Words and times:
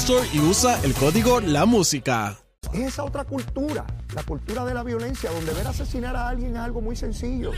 Store 0.00 0.28
y 0.30 0.40
usa 0.40 0.78
el 0.84 0.92
código 0.92 1.40
La 1.40 1.64
Música. 1.64 2.36
Es 2.74 2.80
esa 2.80 3.04
otra 3.04 3.24
cultura, 3.24 3.86
la 4.14 4.22
cultura 4.24 4.64
de 4.64 4.74
la 4.74 4.82
violencia, 4.82 5.30
donde 5.30 5.54
ver 5.54 5.66
asesinar 5.66 6.14
a 6.14 6.28
alguien 6.28 6.54
es 6.54 6.58
algo 6.58 6.82
muy 6.82 6.94
sencillo. 6.94 7.52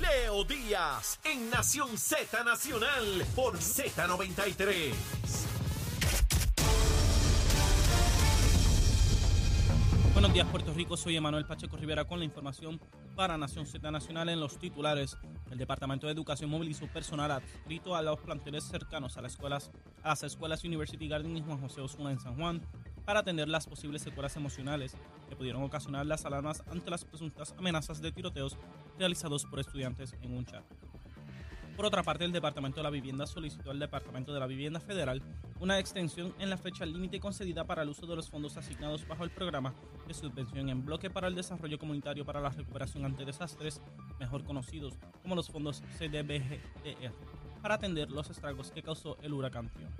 Leo 0.00 0.44
Díaz 0.44 1.20
en 1.24 1.50
Nación 1.50 1.98
Z 1.98 2.42
Nacional 2.42 3.26
por 3.36 3.58
Z93. 3.58 4.94
Buenos 10.14 10.32
días, 10.32 10.46
Puerto 10.46 10.72
Rico. 10.72 10.96
Soy 10.96 11.16
Emanuel 11.16 11.44
Pacheco 11.44 11.76
Rivera 11.76 12.04
con 12.04 12.20
la 12.20 12.24
información 12.24 12.80
para 13.16 13.36
Nación 13.36 13.66
Z 13.66 13.90
Nacional 13.90 14.28
en 14.28 14.38
los 14.38 14.60
titulares. 14.60 15.18
El 15.50 15.58
Departamento 15.58 16.06
de 16.06 16.12
Educación 16.12 16.50
movilizó 16.50 16.86
personal 16.86 17.32
adscrito 17.32 17.96
a 17.96 18.00
los 18.00 18.20
planteles 18.20 18.62
cercanos 18.62 19.18
a 19.18 19.22
las 19.22 19.32
escuelas, 19.32 19.72
a 20.04 20.10
las 20.10 20.22
escuelas 20.22 20.62
University 20.62 21.08
Garden 21.08 21.36
y 21.36 21.42
Juan 21.42 21.60
José 21.60 21.80
Osuna 21.80 22.12
en 22.12 22.20
San 22.20 22.36
Juan 22.36 22.62
para 23.04 23.20
atender 23.20 23.48
las 23.48 23.66
posibles 23.66 24.02
secuelas 24.02 24.36
emocionales 24.36 24.96
que 25.28 25.34
pudieron 25.34 25.64
ocasionar 25.64 26.06
las 26.06 26.24
alarmas 26.24 26.62
ante 26.70 26.92
las 26.92 27.04
presuntas 27.04 27.52
amenazas 27.58 28.00
de 28.00 28.12
tiroteos 28.12 28.56
realizados 28.96 29.44
por 29.44 29.58
estudiantes 29.58 30.14
en 30.22 30.36
un 30.36 30.46
chat. 30.46 30.62
Por 31.76 31.86
otra 31.86 32.04
parte, 32.04 32.24
el 32.24 32.30
Departamento 32.30 32.76
de 32.76 32.84
la 32.84 32.90
Vivienda 32.90 33.26
solicitó 33.26 33.72
al 33.72 33.80
Departamento 33.80 34.32
de 34.32 34.38
la 34.38 34.46
Vivienda 34.46 34.78
Federal 34.78 35.20
una 35.58 35.80
extensión 35.80 36.32
en 36.38 36.48
la 36.48 36.56
fecha 36.56 36.86
límite 36.86 37.18
concedida 37.18 37.64
para 37.64 37.82
el 37.82 37.88
uso 37.88 38.06
de 38.06 38.14
los 38.14 38.30
fondos 38.30 38.56
asignados 38.56 39.06
bajo 39.08 39.24
el 39.24 39.30
programa 39.30 39.74
de 40.06 40.14
subvención 40.14 40.68
en 40.68 40.84
bloque 40.84 41.10
para 41.10 41.26
el 41.26 41.34
desarrollo 41.34 41.76
comunitario 41.76 42.24
para 42.24 42.40
la 42.40 42.50
recuperación 42.50 43.04
ante 43.04 43.24
desastres, 43.24 43.80
mejor 44.20 44.44
conocidos 44.44 44.94
como 45.22 45.34
los 45.34 45.48
fondos 45.48 45.82
CDBGDR, 45.98 47.12
para 47.60 47.74
atender 47.74 48.08
los 48.08 48.30
estragos 48.30 48.70
que 48.70 48.82
causó 48.82 49.18
el 49.20 49.32
huracán 49.32 49.68
Fiona. 49.68 49.96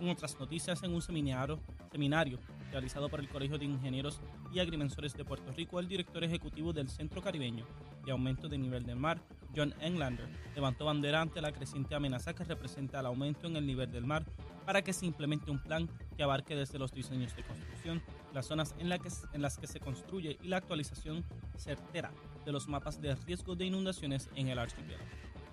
En 0.00 0.10
otras 0.10 0.38
noticias, 0.38 0.82
en 0.82 0.92
un 0.92 1.00
seminario, 1.00 1.58
seminario 1.90 2.38
realizado 2.70 3.08
por 3.08 3.20
el 3.20 3.30
Colegio 3.30 3.56
de 3.56 3.64
Ingenieros 3.64 4.20
y 4.52 4.58
Agrimensores 4.58 5.14
de 5.14 5.24
Puerto 5.24 5.52
Rico, 5.52 5.80
el 5.80 5.88
director 5.88 6.22
ejecutivo 6.22 6.74
del 6.74 6.90
Centro 6.90 7.22
Caribeño 7.22 7.64
de 8.04 8.12
Aumento 8.12 8.46
de 8.48 8.58
Nivel 8.58 8.84
del 8.84 8.96
Mar, 8.96 9.22
John 9.56 9.74
Englander, 9.80 10.28
levantó 10.54 10.84
bandera 10.84 11.20
ante 11.20 11.40
la 11.40 11.52
creciente 11.52 11.94
amenaza 11.94 12.34
que 12.34 12.44
representa 12.44 13.00
el 13.00 13.06
aumento 13.06 13.46
en 13.46 13.56
el 13.56 13.66
nivel 13.66 13.90
del 13.90 14.04
mar 14.04 14.24
para 14.64 14.82
que 14.82 14.92
se 14.92 15.06
implemente 15.06 15.50
un 15.50 15.62
plan 15.62 15.88
que 16.16 16.22
abarque 16.22 16.56
desde 16.56 16.78
los 16.78 16.92
diseños 16.92 17.34
de 17.36 17.42
construcción, 17.42 18.02
las 18.32 18.46
zonas 18.46 18.74
en, 18.78 18.88
las 18.88 19.58
que 19.58 19.66
se 19.66 19.80
construye 19.80 20.38
y 20.42 20.48
la 20.48 20.58
actualización 20.58 21.24
certera 21.56 22.10
de 22.44 22.52
los 22.52 22.68
mapas 22.68 23.00
de 23.00 23.14
riesgo 23.14 23.54
de 23.54 23.66
inundaciones 23.66 24.30
en 24.34 24.48
el 24.48 24.58
archipiélago. 24.58 25.04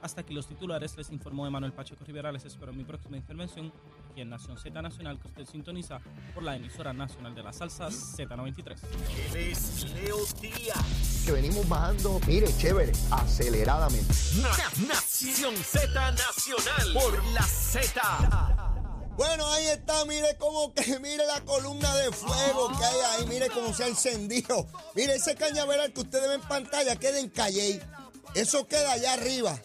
Hasta 0.01 0.21
aquí 0.21 0.33
los 0.33 0.47
titulares, 0.47 0.97
les 0.97 1.11
informó 1.11 1.45
Emanuel 1.45 1.73
Pacheco 1.73 2.03
Rivera, 2.03 2.31
les 2.31 2.45
espero 2.45 2.73
mi 2.73 2.83
próxima 2.83 3.17
intervención 3.17 3.71
aquí 4.11 4.21
en 4.21 4.29
Nación 4.29 4.57
Z 4.57 4.81
Nacional 4.81 5.19
que 5.19 5.27
usted 5.27 5.45
sintoniza 5.45 5.99
por 6.33 6.43
la 6.43 6.55
emisora 6.55 6.93
nacional 6.93 7.33
de 7.33 7.43
la 7.43 7.53
salsa 7.53 7.87
Z93. 7.87 8.77
Él 9.33 9.37
es 9.37 9.83
Leo 9.93 10.17
Díaz. 10.41 11.23
Que 11.25 11.31
venimos 11.31 11.67
bajando, 11.67 12.19
mire, 12.27 12.47
chévere, 12.57 12.91
aceleradamente. 13.09 14.13
Na- 14.41 14.87
Nación 14.87 15.55
Z 15.57 15.87
Nacional 16.11 16.93
por 16.93 17.23
la 17.33 17.43
Z. 17.43 18.57
Bueno, 19.17 19.45
ahí 19.51 19.65
está, 19.67 20.05
mire 20.05 20.35
cómo 20.39 20.73
que, 20.73 20.99
mire 20.99 21.25
la 21.27 21.41
columna 21.41 21.93
de 21.95 22.11
fuego 22.11 22.69
que 22.77 22.83
hay 22.85 22.99
ahí, 23.19 23.27
mire 23.27 23.49
cómo 23.49 23.73
se 23.73 23.83
ha 23.83 23.87
encendido. 23.87 24.65
Mire 24.95 25.15
ese 25.15 25.35
cañaveral 25.35 25.93
que 25.93 26.01
ustedes 26.01 26.27
ven 26.29 26.41
en 26.41 26.47
pantalla, 26.47 26.95
queda 26.95 27.19
en 27.19 27.29
Calley. 27.29 27.79
Eso 28.33 28.65
queda 28.67 28.93
allá 28.93 29.13
arriba. 29.13 29.59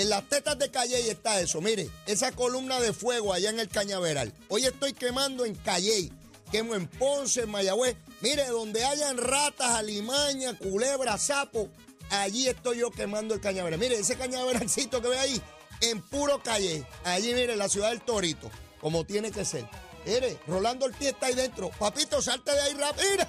En 0.00 0.08
las 0.08 0.26
tetas 0.30 0.58
de 0.58 0.70
Calley 0.70 1.10
está 1.10 1.42
eso, 1.42 1.60
mire, 1.60 1.90
esa 2.06 2.32
columna 2.32 2.80
de 2.80 2.94
fuego 2.94 3.34
allá 3.34 3.50
en 3.50 3.60
el 3.60 3.68
cañaveral. 3.68 4.32
Hoy 4.48 4.64
estoy 4.64 4.94
quemando 4.94 5.44
en 5.44 5.54
Calley, 5.54 6.10
quemo 6.50 6.74
en 6.74 6.88
Ponce, 6.88 7.42
en 7.42 7.50
Mayagüez. 7.50 7.96
Mire, 8.22 8.46
donde 8.46 8.82
hayan 8.82 9.18
ratas, 9.18 9.72
alimañas, 9.72 10.54
culebras, 10.54 11.20
sapos, 11.20 11.68
allí 12.08 12.48
estoy 12.48 12.78
yo 12.78 12.90
quemando 12.90 13.34
el 13.34 13.42
cañaveral. 13.42 13.78
Mire, 13.78 13.98
ese 13.98 14.16
cañaveralcito 14.16 15.02
que 15.02 15.08
ve 15.08 15.18
ahí, 15.18 15.42
en 15.82 16.00
puro 16.00 16.42
Calley. 16.42 16.82
Allí, 17.04 17.34
mire, 17.34 17.54
la 17.54 17.68
ciudad 17.68 17.90
del 17.90 18.00
Torito 18.00 18.50
como 18.80 19.04
tiene 19.04 19.30
que 19.30 19.44
ser. 19.44 19.68
Mire, 20.06 20.38
Rolando 20.46 20.86
Ortiz 20.86 21.08
está 21.08 21.26
ahí 21.26 21.34
dentro. 21.34 21.68
Papito, 21.78 22.22
salte 22.22 22.52
de 22.52 22.60
ahí 22.62 22.72
rápido. 22.72 23.06
Mira, 23.10 23.28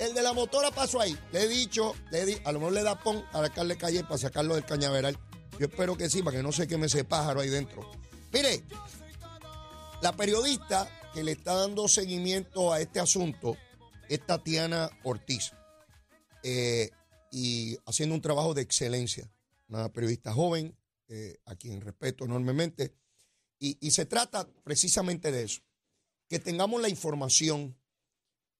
el 0.00 0.12
de 0.12 0.20
la 0.20 0.34
motora 0.34 0.70
pasó 0.70 1.00
ahí. 1.00 1.18
Le 1.32 1.44
he 1.44 1.48
dicho, 1.48 1.94
le 2.10 2.26
di, 2.26 2.36
a 2.44 2.52
lo 2.52 2.58
mejor 2.58 2.74
le 2.74 2.82
da 2.82 3.00
pon 3.00 3.24
a 3.32 3.38
alcalde 3.38 3.78
calle 3.78 4.02
para 4.02 4.18
sacarlo 4.18 4.54
del 4.54 4.66
cañaveral. 4.66 5.18
Yo 5.60 5.66
espero 5.66 5.94
que 5.94 6.08
sí, 6.08 6.22
para 6.22 6.38
que 6.38 6.42
no 6.42 6.52
se 6.52 6.66
queme 6.66 6.86
ese 6.86 7.04
pájaro 7.04 7.42
ahí 7.42 7.50
dentro. 7.50 7.86
Mire, 8.32 8.64
la 10.00 10.16
periodista 10.16 10.88
que 11.12 11.22
le 11.22 11.32
está 11.32 11.52
dando 11.52 11.86
seguimiento 11.86 12.72
a 12.72 12.80
este 12.80 12.98
asunto 12.98 13.58
es 14.08 14.24
Tatiana 14.24 14.88
Ortiz. 15.04 15.52
eh, 16.42 16.88
y 17.30 17.76
haciendo 17.84 18.14
un 18.14 18.22
trabajo 18.22 18.54
de 18.54 18.62
excelencia. 18.62 19.30
Una 19.68 19.92
periodista 19.92 20.32
joven, 20.32 20.74
eh, 21.08 21.36
a 21.44 21.54
quien 21.54 21.82
respeto 21.82 22.24
enormemente. 22.24 22.94
Y, 23.58 23.76
y 23.86 23.90
se 23.90 24.06
trata 24.06 24.48
precisamente 24.64 25.30
de 25.30 25.42
eso, 25.42 25.60
que 26.26 26.38
tengamos 26.38 26.80
la 26.80 26.88
información 26.88 27.76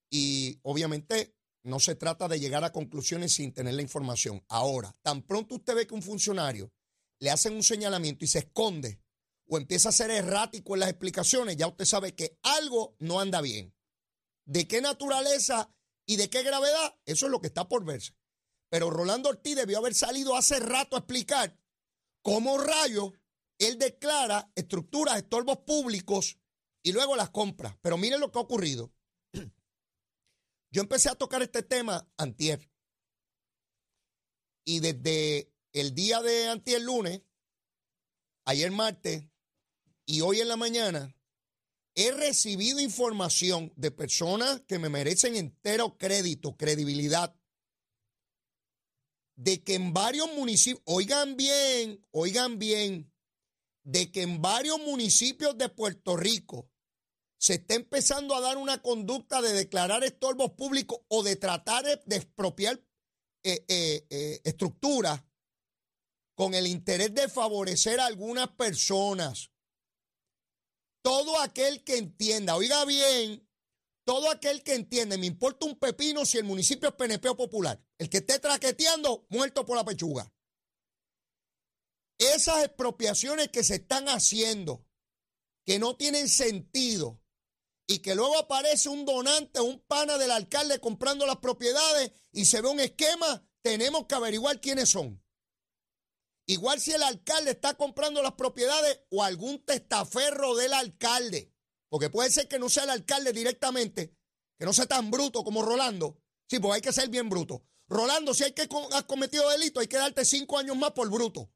y 0.07 0.59
obviamente 0.61 1.33
no 1.63 1.79
se 1.79 1.95
trata 1.95 2.27
de 2.27 2.39
llegar 2.39 2.63
a 2.63 2.71
conclusiones 2.71 3.33
sin 3.33 3.53
tener 3.53 3.73
la 3.73 3.81
información. 3.81 4.43
Ahora, 4.47 4.95
tan 5.01 5.23
pronto 5.23 5.55
usted 5.55 5.73
ve 5.73 5.87
que 5.87 5.95
un 5.95 6.03
funcionario 6.03 6.71
le 7.21 7.29
hacen 7.29 7.53
un 7.53 7.63
señalamiento 7.63 8.25
y 8.25 8.27
se 8.27 8.39
esconde 8.39 8.99
o 9.47 9.57
empieza 9.57 9.89
a 9.89 9.93
ser 9.93 10.09
errático 10.11 10.73
en 10.73 10.79
las 10.79 10.89
explicaciones, 10.89 11.55
ya 11.55 11.67
usted 11.67 11.85
sabe 11.85 12.15
que 12.15 12.39
algo 12.41 12.95
no 12.99 13.19
anda 13.19 13.41
bien. 13.41 13.73
¿De 14.45 14.67
qué 14.67 14.81
naturaleza 14.81 15.73
y 16.05 16.15
de 16.15 16.29
qué 16.29 16.41
gravedad? 16.41 16.97
Eso 17.05 17.25
es 17.27 17.31
lo 17.31 17.39
que 17.39 17.47
está 17.47 17.67
por 17.67 17.85
verse. 17.85 18.15
Pero 18.69 18.89
Rolando 18.89 19.29
Ortiz 19.29 19.55
debió 19.55 19.77
haber 19.77 19.93
salido 19.93 20.35
hace 20.35 20.59
rato 20.59 20.95
a 20.95 20.99
explicar 20.99 21.57
cómo 22.21 22.57
rayos 22.57 23.11
él 23.59 23.77
declara 23.77 24.51
estructuras, 24.55 25.17
estorbos 25.17 25.59
públicos 25.59 26.39
y 26.81 26.91
luego 26.91 27.15
las 27.15 27.29
compra. 27.29 27.77
Pero 27.81 27.97
miren 27.97 28.19
lo 28.19 28.31
que 28.31 28.39
ha 28.39 28.41
ocurrido. 28.41 28.91
Yo 30.71 30.81
empecé 30.81 31.09
a 31.09 31.15
tocar 31.15 31.43
este 31.43 31.61
tema 31.61 32.09
antier. 32.17 32.71
Y 34.63 34.79
desde 34.79 35.50
el 35.73 35.93
día 35.93 36.21
de 36.21 36.47
antier 36.47 36.81
lunes, 36.81 37.21
ayer 38.45 38.71
martes 38.71 39.23
y 40.05 40.21
hoy 40.21 40.41
en 40.41 40.47
la 40.47 40.57
mañana, 40.57 41.15
he 41.95 42.11
recibido 42.11 42.79
información 42.79 43.71
de 43.75 43.91
personas 43.91 44.61
que 44.67 44.79
me 44.79 44.89
merecen 44.89 45.35
entero 45.35 45.97
crédito, 45.97 46.55
credibilidad, 46.57 47.35
de 49.35 49.63
que 49.63 49.75
en 49.75 49.93
varios 49.93 50.31
municipios, 50.33 50.83
oigan 50.85 51.35
bien, 51.35 52.05
oigan 52.11 52.59
bien, 52.59 53.11
de 53.83 54.11
que 54.11 54.21
en 54.21 54.41
varios 54.41 54.79
municipios 54.79 55.57
de 55.57 55.69
Puerto 55.69 56.15
Rico 56.15 56.69
se 57.39 57.55
está 57.55 57.73
empezando 57.73 58.35
a 58.35 58.41
dar 58.41 58.57
una 58.57 58.81
conducta 58.83 59.41
de 59.41 59.53
declarar 59.53 60.03
estorbos 60.03 60.51
públicos 60.51 60.99
o 61.07 61.23
de 61.23 61.35
tratar 61.37 61.85
de 62.05 62.15
expropiar 62.15 62.79
eh, 63.43 63.65
eh, 63.67 64.05
eh, 64.11 64.41
estructuras 64.43 65.23
con 66.35 66.53
el 66.53 66.67
interés 66.67 67.13
de 67.13 67.29
favorecer 67.29 67.99
a 67.99 68.05
algunas 68.05 68.49
personas. 68.49 69.51
todo 71.03 71.39
aquel 71.39 71.83
que 71.83 71.97
entienda, 71.97 72.55
oiga 72.55 72.85
bien, 72.85 73.49
todo 74.05 74.29
aquel 74.29 74.61
que 74.63 74.75
entiende, 74.75 75.17
me 75.17 75.25
importa 75.25 75.65
un 75.65 75.79
pepino 75.79 76.25
si 76.25 76.37
el 76.37 76.43
municipio 76.43 76.89
es 76.89 76.95
PNP 76.95 77.33
popular. 77.33 77.83
El 77.97 78.07
que 78.07 78.17
esté 78.17 78.37
traqueteando, 78.37 79.25
muerto 79.29 79.65
por 79.65 79.77
la 79.77 79.83
pechuga. 79.83 80.31
Esas 82.19 82.63
expropiaciones 82.65 83.49
que 83.49 83.63
se 83.63 83.75
están 83.75 84.09
haciendo, 84.09 84.85
que 85.65 85.79
no 85.79 85.97
tienen 85.97 86.29
sentido, 86.29 87.21
y 87.91 87.99
que 87.99 88.15
luego 88.15 88.37
aparece 88.37 88.87
un 88.87 89.05
donante, 89.05 89.59
un 89.59 89.79
pana 89.81 90.17
del 90.17 90.31
alcalde 90.31 90.79
comprando 90.79 91.25
las 91.25 91.37
propiedades 91.37 92.11
y 92.31 92.45
se 92.45 92.61
ve 92.61 92.69
un 92.69 92.79
esquema, 92.79 93.45
tenemos 93.61 94.05
que 94.05 94.15
averiguar 94.15 94.61
quiénes 94.61 94.89
son. 94.89 95.21
Igual 96.51 96.81
si 96.81 96.91
el 96.91 97.01
alcalde 97.01 97.51
está 97.51 97.75
comprando 97.75 98.21
las 98.21 98.33
propiedades 98.33 98.99
o 99.09 99.23
algún 99.23 99.63
testaferro 99.63 100.53
del 100.53 100.73
alcalde, 100.73 101.49
porque 101.87 102.09
puede 102.09 102.29
ser 102.29 102.49
que 102.49 102.59
no 102.59 102.67
sea 102.67 102.83
el 102.83 102.89
alcalde 102.89 103.31
directamente, 103.31 104.17
que 104.59 104.65
no 104.65 104.73
sea 104.73 104.85
tan 104.85 105.09
bruto 105.09 105.45
como 105.45 105.61
Rolando. 105.61 106.21
Sí, 106.49 106.59
pues 106.59 106.73
hay 106.73 106.81
que 106.81 106.91
ser 106.91 107.07
bien 107.07 107.29
bruto. 107.29 107.65
Rolando, 107.87 108.33
si 108.33 108.43
hay 108.43 108.51
que 108.51 108.63
has 108.63 109.03
cometido 109.05 109.49
delito, 109.49 109.79
hay 109.79 109.87
que 109.87 109.95
darte 109.95 110.25
cinco 110.25 110.57
años 110.57 110.75
más 110.75 110.91
por 110.91 111.09
bruto. 111.09 111.49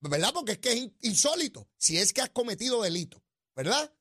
¿Verdad? 0.00 0.32
Porque 0.34 0.52
es 0.52 0.58
que 0.58 0.72
es 0.72 0.90
insólito. 1.02 1.70
Si 1.76 1.96
es 1.96 2.12
que 2.12 2.22
has 2.22 2.30
cometido 2.30 2.82
delito, 2.82 3.22
¿verdad? 3.54 3.94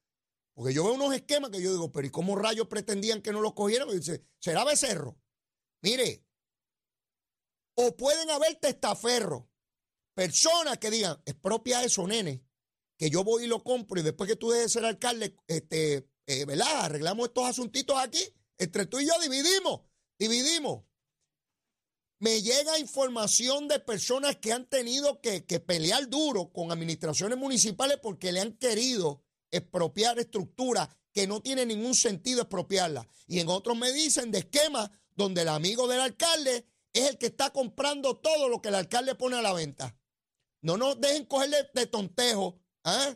Porque 0.55 0.73
yo 0.73 0.83
veo 0.83 0.93
unos 0.93 1.13
esquemas 1.13 1.51
que 1.51 1.61
yo 1.61 1.71
digo, 1.71 1.91
pero 1.91 2.07
¿y 2.07 2.09
cómo 2.09 2.35
rayos 2.35 2.67
pretendían 2.67 3.21
que 3.21 3.31
no 3.31 3.39
los 3.39 3.53
cogieran? 3.53 3.87
Y 3.89 3.97
dice, 3.97 4.25
¿será 4.39 4.65
becerro? 4.65 5.15
Mire, 5.83 6.25
o 7.75 7.95
pueden 7.95 8.31
haber 8.31 8.55
testaferros, 8.55 9.43
personas 10.15 10.79
que 10.79 10.89
digan, 10.89 11.21
es 11.25 11.35
propia 11.35 11.83
eso, 11.83 12.07
nene, 12.07 12.43
que 12.97 13.09
yo 13.09 13.23
voy 13.23 13.43
y 13.43 13.47
lo 13.47 13.63
compro 13.63 13.99
y 13.99 14.03
después 14.03 14.27
que 14.27 14.37
tú 14.37 14.49
dejes 14.49 14.67
de 14.67 14.79
ser 14.79 14.85
alcalde, 14.85 15.35
este, 15.47 16.09
eh, 16.25 16.45
¿verdad? 16.45 16.85
Arreglamos 16.85 17.27
estos 17.27 17.45
asuntitos 17.45 17.97
aquí, 17.99 18.23
entre 18.57 18.85
tú 18.85 18.99
y 18.99 19.05
yo 19.05 19.13
dividimos, 19.21 19.81
dividimos. 20.17 20.85
Me 22.19 22.41
llega 22.41 22.79
información 22.79 23.67
de 23.67 23.79
personas 23.79 24.37
que 24.37 24.53
han 24.53 24.67
tenido 24.67 25.19
que, 25.19 25.45
que 25.45 25.59
pelear 25.59 26.09
duro 26.09 26.51
con 26.51 26.71
administraciones 26.71 27.37
municipales 27.37 27.99
porque 28.01 28.31
le 28.31 28.39
han 28.39 28.53
querido 28.53 29.21
expropiar 29.51 30.17
estructuras 30.17 30.89
que 31.11 31.27
no 31.27 31.41
tiene 31.41 31.65
ningún 31.65 31.93
sentido 31.93 32.41
expropiarla. 32.41 33.07
Y 33.27 33.39
en 33.39 33.49
otros 33.49 33.77
me 33.77 33.91
dicen 33.91 34.31
de 34.31 34.39
esquemas 34.39 34.89
donde 35.13 35.41
el 35.41 35.49
amigo 35.49 35.87
del 35.87 35.99
alcalde 35.99 36.65
es 36.93 37.09
el 37.09 37.17
que 37.17 37.27
está 37.27 37.51
comprando 37.51 38.17
todo 38.17 38.47
lo 38.47 38.61
que 38.61 38.69
el 38.69 38.75
alcalde 38.75 39.15
pone 39.15 39.37
a 39.37 39.41
la 39.41 39.53
venta. 39.53 39.97
No 40.65 40.77
nos 40.77 40.99
dejen 40.99 41.25
cogerle 41.25 41.69
de 41.75 41.85
tontejo. 41.85 42.59
¿eh? 42.85 43.15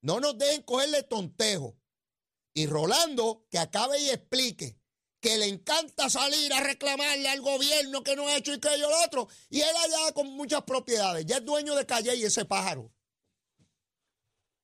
No 0.00 0.18
nos 0.18 0.38
dejen 0.38 0.62
cogerle 0.62 1.02
tontejo. 1.02 1.78
Y 2.54 2.66
Rolando, 2.66 3.46
que 3.50 3.58
acabe 3.58 4.00
y 4.00 4.08
explique 4.08 4.80
que 5.20 5.36
le 5.36 5.44
encanta 5.44 6.08
salir 6.08 6.50
a 6.54 6.60
reclamarle 6.60 7.28
al 7.28 7.42
gobierno 7.42 8.02
que 8.02 8.16
no 8.16 8.26
ha 8.26 8.38
hecho 8.38 8.54
y 8.54 8.60
que 8.60 8.70
yo 8.78 8.88
lo 8.88 9.04
otro. 9.04 9.28
Y 9.50 9.60
él 9.60 9.76
allá 9.76 10.14
con 10.14 10.28
muchas 10.28 10.62
propiedades. 10.62 11.26
Ya 11.26 11.36
es 11.36 11.44
dueño 11.44 11.74
de 11.74 11.84
Calle 11.84 12.16
y 12.16 12.22
ese 12.22 12.46
pájaro. 12.46 12.90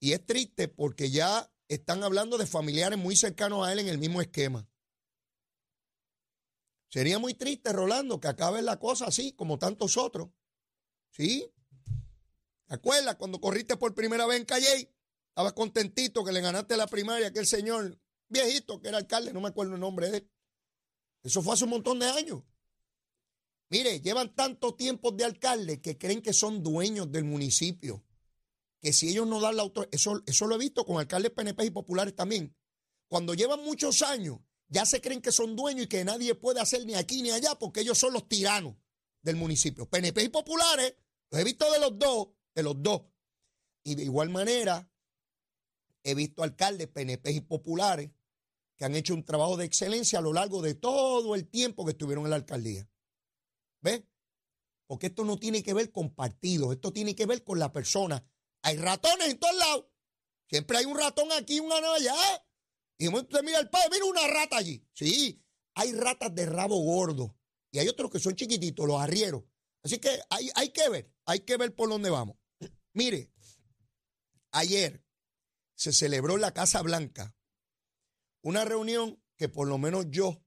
Y 0.01 0.13
es 0.13 0.25
triste 0.25 0.69
porque 0.69 1.11
ya 1.11 1.53
están 1.69 2.03
hablando 2.03 2.39
de 2.39 2.47
familiares 2.47 2.99
muy 2.99 3.15
cercanos 3.15 3.69
a 3.69 3.75
él 3.75 3.81
en 3.81 3.89
el 3.89 3.99
mismo 3.99 4.23
esquema. 4.23 4.67
Sería 6.89 7.19
muy 7.19 7.35
triste, 7.35 7.75
Rolando, 7.75 8.21
que 8.21 8.29
acabe 8.29 8.63
la 8.63 8.79
cosa 8.79 9.05
así, 9.05 9.35
como 9.35 9.59
tantos 9.59 9.99
otros. 9.99 10.31
¿Sí? 11.11 11.53
¿Te 12.67 12.75
acuerdas 12.75 13.17
cuando 13.17 13.41
corriste 13.41 13.77
por 13.77 13.95
primera 13.95 14.27
vez 14.27 14.39
en 14.39 14.45
Calle? 14.45 14.93
Estabas 15.29 15.53
contentito 15.53 16.25
que 16.25 16.33
le 16.33 16.41
ganaste 16.41 16.77
la 16.77 16.87
primaria 16.87 17.27
a 17.27 17.31
aquel 17.31 17.47
señor 17.47 17.99
viejito 18.29 18.81
que 18.81 18.89
era 18.89 18.99
alcalde, 18.99 19.33
no 19.33 19.41
me 19.41 19.49
acuerdo 19.49 19.75
el 19.75 19.81
nombre 19.81 20.11
de 20.11 20.19
él. 20.19 20.31
Eso 21.23 21.43
fue 21.43 21.55
hace 21.55 21.65
un 21.65 21.71
montón 21.71 21.99
de 21.99 22.07
años. 22.07 22.43
Mire, 23.69 24.01
llevan 24.01 24.35
tanto 24.35 24.75
tiempo 24.75 25.11
de 25.11 25.25
alcalde 25.25 25.81
que 25.81 25.99
creen 25.99 26.23
que 26.23 26.33
son 26.33 26.63
dueños 26.63 27.11
del 27.11 27.25
municipio 27.25 28.05
que 28.81 28.93
si 28.93 29.09
ellos 29.09 29.27
no 29.27 29.41
dan 29.41 29.57
la 29.57 29.63
autoridad, 29.63 29.93
eso, 29.93 30.23
eso 30.27 30.47
lo 30.47 30.55
he 30.55 30.59
visto 30.59 30.85
con 30.85 30.99
alcaldes 30.99 31.33
PNP 31.33 31.65
y 31.65 31.71
populares 31.71 32.15
también. 32.15 32.55
Cuando 33.09 33.35
llevan 33.35 33.65
muchos 33.65 34.03
años, 34.03 34.39
ya 34.69 34.85
se 34.85 35.01
creen 35.01 35.21
que 35.21 35.33
son 35.33 35.57
dueños 35.57 35.87
y 35.87 35.89
que 35.89 36.05
nadie 36.05 36.35
puede 36.35 36.61
hacer 36.61 36.85
ni 36.87 36.95
aquí 36.95 37.23
ni 37.23 37.31
allá 37.31 37.55
porque 37.57 37.81
ellos 37.81 37.99
son 37.99 38.13
los 38.13 38.29
tiranos 38.29 38.77
del 39.23 39.37
municipio. 39.37 39.89
PNP 39.89 40.25
y 40.25 40.29
populares, 40.29 40.95
los 41.31 41.41
he 41.41 41.45
visto 41.45 41.71
de 41.73 41.81
los 41.81 41.99
dos, 41.99 42.29
de 42.57 42.65
los 42.65 42.83
dos. 42.83 43.03
Y 43.85 43.95
de 43.95 44.03
igual 44.03 44.31
manera, 44.31 44.91
he 46.03 46.15
visto 46.15 46.43
alcaldes 46.43 46.89
PNP 46.89 47.31
y 47.31 47.41
populares 47.43 48.11
que 48.77 48.85
han 48.85 48.97
hecho 48.97 49.15
un 49.15 49.25
trabajo 49.25 49.57
de 49.57 49.65
excelencia 49.65 50.19
a 50.19 50.23
lo 50.23 50.33
largo 50.33 50.61
de 50.61 50.75
todo 50.75 51.35
el 51.35 51.49
tiempo 51.49 51.85
que 51.85 51.93
estuvieron 51.93 52.25
en 52.25 52.31
la 52.31 52.37
alcaldía. 52.37 52.89
¿Ves? 53.81 54.03
Porque 54.87 55.07
esto 55.09 55.25
no 55.25 55.39
tiene 55.39 55.63
que 55.63 55.75
ver 55.75 55.93
con 55.93 56.15
partidos, 56.15 56.73
esto 56.73 56.93
tiene 56.93 57.15
que 57.15 57.27
ver 57.27 57.45
con 57.45 57.59
la 57.59 57.73
persona. 57.73 58.25
Hay 58.63 58.77
ratones 58.77 59.29
en 59.29 59.39
todos 59.39 59.57
lados. 59.57 59.87
Siempre 60.49 60.79
hay 60.79 60.85
un 60.85 60.99
ratón 60.99 61.31
aquí, 61.33 61.61
un 61.61 61.73
allá. 61.73 62.15
Y 62.99 63.09
usted 63.09 63.43
mira 63.43 63.59
el 63.59 63.69
padre, 63.69 63.89
mira 63.93 64.05
una 64.07 64.27
rata 64.27 64.57
allí. 64.57 64.85
Sí, 64.93 65.43
hay 65.75 65.93
ratas 65.93 66.35
de 66.35 66.47
rabo 66.47 66.79
gordo. 66.79 67.37
Y 67.71 67.79
hay 67.79 67.89
otros 67.89 68.11
que 68.11 68.19
son 68.19 68.35
chiquititos, 68.35 68.87
los 68.87 69.01
arrieros. 69.01 69.43
Así 69.83 69.99
que 69.99 70.21
hay, 70.31 70.51
hay 70.55 70.71
que 70.71 70.89
ver, 70.89 71.13
hay 71.27 71.41
que 71.41 71.57
ver 71.57 71.75
por 71.75 71.89
dónde 71.89 72.11
vamos. 72.11 72.37
Mire, 72.97 73.31
ayer 74.53 75.05
se 75.75 75.93
celebró 75.93 76.37
en 76.37 76.41
la 76.41 76.55
Casa 76.55 76.81
Blanca 76.81 77.37
una 78.43 78.65
reunión 78.65 79.23
que 79.37 79.51
por 79.51 79.69
lo 79.69 79.77
menos 79.77 80.07
yo 80.09 80.43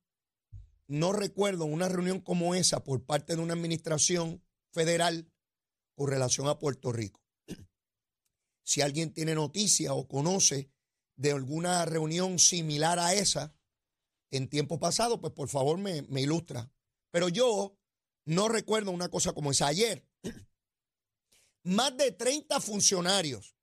no 0.88 1.12
recuerdo 1.14 1.66
una 1.66 1.88
reunión 1.90 2.22
como 2.22 2.56
esa 2.56 2.84
por 2.84 3.06
parte 3.06 3.36
de 3.36 3.44
una 3.44 3.54
administración 3.54 4.44
federal 4.74 5.32
con 5.96 6.10
relación 6.10 6.48
a 6.48 6.58
Puerto 6.58 6.92
Rico. 6.92 7.22
Si 8.64 8.82
alguien 8.82 9.14
tiene 9.14 9.36
noticia 9.36 9.94
o 9.94 10.08
conoce 10.08 10.72
de 11.18 11.34
alguna 11.34 11.86
reunión 11.86 12.40
similar 12.40 12.98
a 12.98 13.14
esa 13.14 13.56
en 14.32 14.50
tiempo 14.50 14.80
pasado, 14.80 15.22
pues 15.22 15.34
por 15.34 15.50
favor 15.50 15.78
me, 15.78 16.02
me 16.02 16.22
ilustra. 16.22 16.74
Pero 17.12 17.30
yo 17.30 17.78
no 18.26 18.50
recuerdo 18.50 18.90
una 18.90 19.10
cosa 19.10 19.34
como 19.34 19.52
esa. 19.52 19.68
Ayer, 19.68 20.09
más 21.70 21.96
de 21.98 22.12
30 22.12 22.60
funcionarios 22.62 23.56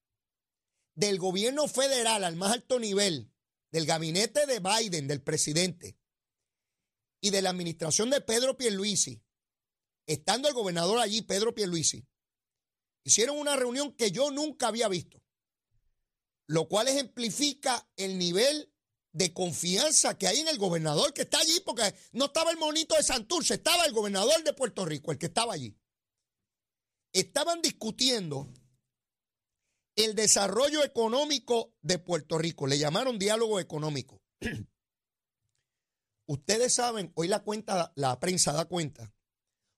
del 0.94 1.19
gobierno 1.19 1.69
federal 1.69 2.25
al 2.25 2.37
más 2.37 2.53
alto 2.53 2.79
nivel, 2.79 3.32
del 3.71 3.85
gabinete 3.85 4.47
de 4.47 4.61
Biden, 4.61 5.07
del 5.07 5.23
presidente, 5.23 5.99
y 7.21 7.31
de 7.31 7.42
la 7.42 7.50
administración 7.50 8.11
de 8.11 8.21
Pedro 8.21 8.57
Pierluisi, 8.57 9.23
estando 10.07 10.49
el 10.49 10.54
gobernador 10.54 10.99
allí, 10.99 11.23
Pedro 11.23 11.54
Pierluisi, 11.54 12.07
hicieron 13.04 13.38
una 13.38 13.57
reunión 13.57 13.95
que 13.95 14.11
yo 14.11 14.31
nunca 14.31 14.69
había 14.69 14.88
visto, 14.88 15.23
lo 16.47 16.69
cual 16.69 16.88
ejemplifica 16.88 17.88
el 17.97 18.19
nivel 18.19 18.73
de 19.12 19.33
confianza 19.33 20.16
que 20.16 20.28
hay 20.28 20.40
en 20.40 20.49
el 20.49 20.59
gobernador 20.59 21.12
que 21.12 21.23
está 21.23 21.38
allí, 21.38 21.61
porque 21.64 21.95
no 22.12 22.26
estaba 22.26 22.50
el 22.50 22.59
monito 22.59 22.95
de 22.95 23.02
Santurce, 23.02 23.54
estaba 23.54 23.85
el 23.85 23.92
gobernador 23.92 24.45
de 24.45 24.52
Puerto 24.52 24.85
Rico, 24.85 25.11
el 25.11 25.19
que 25.19 25.26
estaba 25.26 25.54
allí. 25.54 25.76
Estaban 27.18 27.62
discutiendo 27.62 28.52
el 29.96 30.14
desarrollo 30.14 30.85
económico 30.85 31.75
de 31.80 31.99
Puerto 31.99 32.37
Rico, 32.37 32.66
le 32.66 32.78
llamaron 32.78 33.18
diálogo 33.18 33.58
económico. 33.58 34.23
Ustedes 36.26 36.75
saben, 36.75 37.12
hoy 37.14 37.28
la 37.28 37.42
cuenta, 37.42 37.92
la 37.96 38.20
prensa 38.20 38.52
da 38.52 38.66
cuenta 38.66 39.16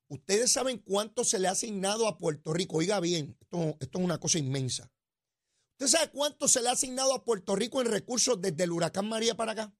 Ustedes 0.09 0.51
saben 0.51 0.79
cuánto 0.79 1.23
se 1.23 1.39
le 1.39 1.49
ha 1.49 1.53
asignado 1.53 2.09
a 2.09 2.17
Puerto 2.17 2.55
Rico. 2.55 2.79
Oiga 2.79 2.99
bien, 2.99 3.37
esto, 3.41 3.77
esto 3.79 3.99
es 3.99 4.05
una 4.05 4.19
cosa 4.19 4.39
inmensa. 4.39 4.91
¿Usted 5.73 5.99
sabe 5.99 6.11
cuánto 6.11 6.49
se 6.49 6.63
le 6.63 6.71
ha 6.71 6.73
asignado 6.73 7.13
a 7.15 7.25
Puerto 7.25 7.55
Rico 7.55 7.81
en 7.83 7.89
recursos 7.89 8.41
desde 8.41 8.65
el 8.65 8.73
huracán 8.73 9.09
María 9.09 9.37
para 9.37 9.53
acá? 9.53 9.75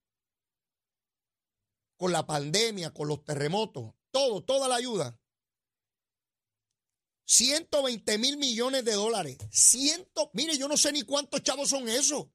Con 1.97 2.13
la 2.13 2.27
pandemia, 2.27 2.93
con 2.93 3.09
los 3.09 3.25
terremotos, 3.25 3.95
todo, 4.11 4.45
toda 4.45 4.69
la 4.69 4.77
ayuda. 4.77 5.19
120 7.29 8.19
mil 8.19 8.37
millones 8.39 8.85
de 8.85 8.93
dólares. 8.93 9.37
Ciento, 9.51 10.31
mire, 10.33 10.57
yo 10.57 10.67
no 10.67 10.77
sé 10.77 10.93
ni 10.93 11.03
cuántos 11.03 11.43
chavos 11.43 11.69
son 11.69 11.89
esos. 11.89 12.27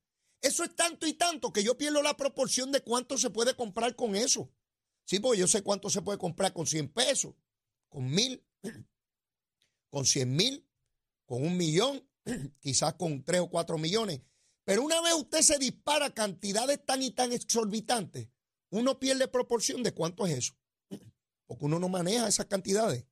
Eso 0.41 0.63
es 0.63 0.75
tanto 0.75 1.07
y 1.07 1.13
tanto 1.13 1.51
que 1.51 1.63
yo 1.63 1.77
pierdo 1.77 2.01
la 2.01 2.15
proporción 2.15 2.71
de 2.71 2.81
cuánto 2.81 3.17
se 3.17 3.29
puede 3.29 3.55
comprar 3.55 3.95
con 3.95 4.15
eso. 4.15 4.51
Sí, 5.05 5.19
porque 5.19 5.39
yo 5.39 5.47
sé 5.47 5.63
cuánto 5.63 5.89
se 5.89 6.01
puede 6.01 6.17
comprar 6.17 6.53
con 6.53 6.67
100 6.67 6.89
pesos 6.89 7.33
con 7.93 8.09
mil, 8.09 8.43
con 9.91 10.05
cien 10.05 10.35
mil, 10.35 10.67
con 11.25 11.45
un 11.45 11.55
millón, 11.55 12.03
quizás 12.59 12.95
con 12.95 13.23
tres 13.23 13.41
o 13.41 13.49
cuatro 13.49 13.77
millones. 13.77 14.21
Pero 14.65 14.81
una 14.81 14.99
vez 15.01 15.13
usted 15.13 15.41
se 15.41 15.59
dispara 15.59 16.11
cantidades 16.11 16.83
tan 16.83 17.03
y 17.03 17.11
tan 17.11 17.31
exorbitantes, 17.31 18.29
uno 18.71 18.99
pierde 18.99 19.27
proporción 19.27 19.83
de 19.83 19.93
cuánto 19.93 20.25
es 20.25 20.39
eso. 20.39 20.53
Porque 21.45 21.65
uno 21.65 21.77
no 21.77 21.87
maneja 21.87 22.27
esas 22.27 22.47
cantidades. 22.47 23.05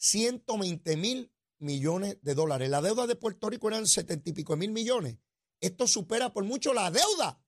120 0.00 0.96
mil 0.96 1.30
millones 1.58 2.18
de 2.22 2.34
dólares. 2.34 2.70
La 2.70 2.80
deuda 2.80 3.06
de 3.06 3.16
Puerto 3.16 3.50
Rico 3.50 3.68
eran 3.68 3.86
setenta 3.86 4.30
y 4.30 4.32
pico 4.32 4.56
mil 4.56 4.72
millones. 4.72 5.18
Esto 5.60 5.86
supera 5.86 6.32
por 6.32 6.44
mucho 6.44 6.72
la 6.72 6.90
deuda 6.90 7.44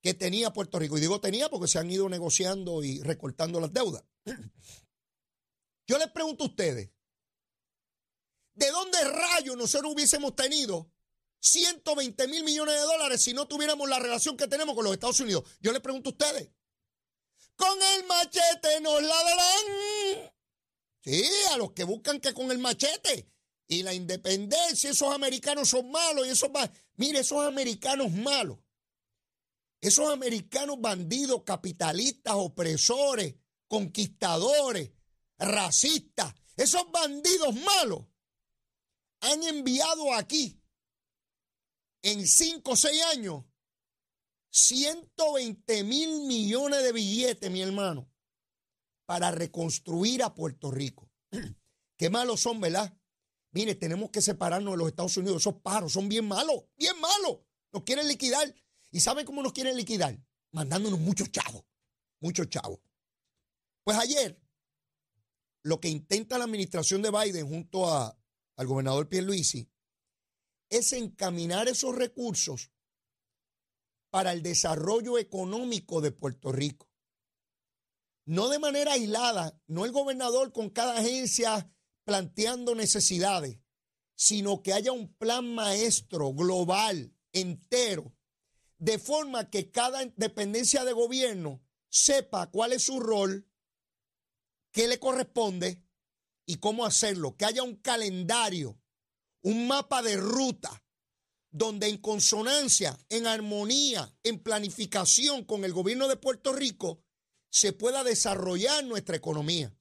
que 0.00 0.14
tenía 0.14 0.52
Puerto 0.52 0.78
Rico. 0.78 0.96
Y 0.96 1.02
digo 1.02 1.20
tenía 1.20 1.50
porque 1.50 1.68
se 1.68 1.78
han 1.78 1.90
ido 1.90 2.08
negociando 2.08 2.82
y 2.82 3.02
recortando 3.02 3.60
las 3.60 3.72
deudas. 3.72 4.02
Yo 5.86 5.98
les 5.98 6.08
pregunto 6.10 6.44
a 6.44 6.46
ustedes, 6.46 6.90
¿de 8.54 8.70
dónde 8.70 9.04
rayos 9.04 9.56
nosotros 9.56 9.92
hubiésemos 9.92 10.34
tenido 10.34 10.90
120 11.40 12.28
mil 12.28 12.44
millones 12.44 12.76
de 12.76 12.80
dólares 12.80 13.22
si 13.22 13.34
no 13.34 13.46
tuviéramos 13.46 13.86
la 13.90 13.98
relación 13.98 14.38
que 14.38 14.48
tenemos 14.48 14.74
con 14.74 14.84
los 14.84 14.94
Estados 14.94 15.20
Unidos? 15.20 15.44
Yo 15.60 15.70
les 15.70 15.82
pregunto 15.82 16.08
a 16.08 16.12
ustedes, 16.12 16.50
con 17.56 17.78
el 17.82 18.06
machete 18.06 18.80
nos 18.80 19.02
la 19.02 19.22
darán. 19.22 20.33
Sí, 21.04 21.22
a 21.52 21.58
los 21.58 21.72
que 21.72 21.84
buscan 21.84 22.18
que 22.18 22.32
con 22.32 22.50
el 22.50 22.58
machete. 22.58 23.30
Y 23.66 23.82
la 23.82 23.92
independencia, 23.94 24.90
esos 24.90 25.14
americanos 25.14 25.68
son 25.68 25.90
malos 25.90 26.26
y 26.26 26.30
esos 26.30 26.50
Mire, 26.96 27.20
esos 27.20 27.44
americanos 27.44 28.10
malos, 28.12 28.58
esos 29.80 30.10
americanos 30.10 30.80
bandidos, 30.80 31.42
capitalistas, 31.44 32.34
opresores, 32.36 33.34
conquistadores, 33.68 34.92
racistas, 35.38 36.34
esos 36.56 36.90
bandidos 36.90 37.54
malos 37.54 38.06
han 39.20 39.42
enviado 39.42 40.12
aquí 40.14 40.62
en 42.02 42.26
cinco 42.28 42.72
o 42.72 42.76
seis 42.76 43.02
años 43.04 43.44
120 44.50 45.84
mil 45.84 46.26
millones 46.26 46.82
de 46.82 46.92
billetes, 46.92 47.50
mi 47.50 47.62
hermano, 47.62 48.08
para 49.06 49.30
reconstruir 49.30 50.22
a 50.22 50.34
Puerto 50.34 50.70
Rico. 50.70 51.10
Qué 51.96 52.10
malos 52.10 52.40
son, 52.40 52.60
¿verdad? 52.60 52.96
Mire, 53.52 53.76
tenemos 53.76 54.10
que 54.10 54.20
separarnos 54.20 54.72
de 54.72 54.78
los 54.78 54.88
Estados 54.88 55.16
Unidos. 55.16 55.42
Esos 55.42 55.54
paros 55.62 55.92
son 55.92 56.08
bien 56.08 56.26
malos, 56.26 56.64
bien 56.76 56.98
malos. 57.00 57.40
Nos 57.72 57.84
quieren 57.84 58.08
liquidar. 58.08 58.52
¿Y 58.90 59.00
saben 59.00 59.24
cómo 59.24 59.42
nos 59.42 59.52
quieren 59.52 59.76
liquidar? 59.76 60.18
Mandándonos 60.50 60.98
muchos 60.98 61.30
chavos, 61.30 61.64
muchos 62.20 62.48
chavos. 62.48 62.80
Pues 63.84 63.98
ayer, 63.98 64.40
lo 65.62 65.80
que 65.80 65.88
intenta 65.88 66.38
la 66.38 66.44
administración 66.44 67.02
de 67.02 67.10
Biden 67.10 67.48
junto 67.48 67.92
a, 67.92 68.18
al 68.56 68.66
gobernador 68.66 69.08
Pierluisi 69.08 69.68
es 70.68 70.92
encaminar 70.92 71.68
esos 71.68 71.94
recursos 71.94 72.70
para 74.10 74.32
el 74.32 74.42
desarrollo 74.42 75.18
económico 75.18 76.00
de 76.00 76.12
Puerto 76.12 76.52
Rico. 76.52 76.88
No 78.26 78.48
de 78.48 78.58
manera 78.58 78.92
aislada, 78.92 79.60
no 79.66 79.84
el 79.84 79.92
gobernador 79.92 80.52
con 80.52 80.70
cada 80.70 80.96
agencia 80.96 81.70
planteando 82.04 82.74
necesidades, 82.74 83.58
sino 84.14 84.62
que 84.62 84.72
haya 84.72 84.92
un 84.92 85.14
plan 85.14 85.54
maestro 85.54 86.32
global, 86.32 87.14
entero, 87.32 88.14
de 88.78 88.98
forma 88.98 89.50
que 89.50 89.70
cada 89.70 90.04
dependencia 90.16 90.84
de 90.84 90.92
gobierno 90.92 91.62
sepa 91.88 92.50
cuál 92.50 92.72
es 92.72 92.84
su 92.84 93.00
rol, 93.00 93.48
qué 94.72 94.88
le 94.88 94.98
corresponde 94.98 95.84
y 96.46 96.56
cómo 96.56 96.84
hacerlo, 96.84 97.36
que 97.36 97.44
haya 97.44 97.62
un 97.62 97.76
calendario, 97.76 98.80
un 99.42 99.66
mapa 99.66 100.02
de 100.02 100.16
ruta 100.16 100.82
donde 101.50 101.88
en 101.88 101.98
consonancia, 101.98 102.98
en 103.08 103.28
armonía, 103.28 104.12
en 104.24 104.42
planificación 104.42 105.44
con 105.44 105.64
el 105.64 105.72
gobierno 105.72 106.08
de 106.08 106.16
Puerto 106.16 106.52
Rico, 106.52 107.03
se 107.54 107.72
pueda 107.72 108.02
desarrollar 108.02 108.84
nuestra 108.84 109.14
economía. 109.14 109.72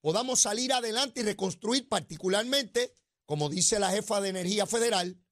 Podamos 0.00 0.40
salir 0.40 0.72
adelante 0.72 1.20
y 1.20 1.22
reconstruir 1.22 1.88
particularmente, 1.88 2.96
como 3.26 3.48
dice 3.48 3.78
la 3.78 3.92
jefa 3.92 4.20
de 4.20 4.30
energía 4.30 4.66
federal, 4.66 5.22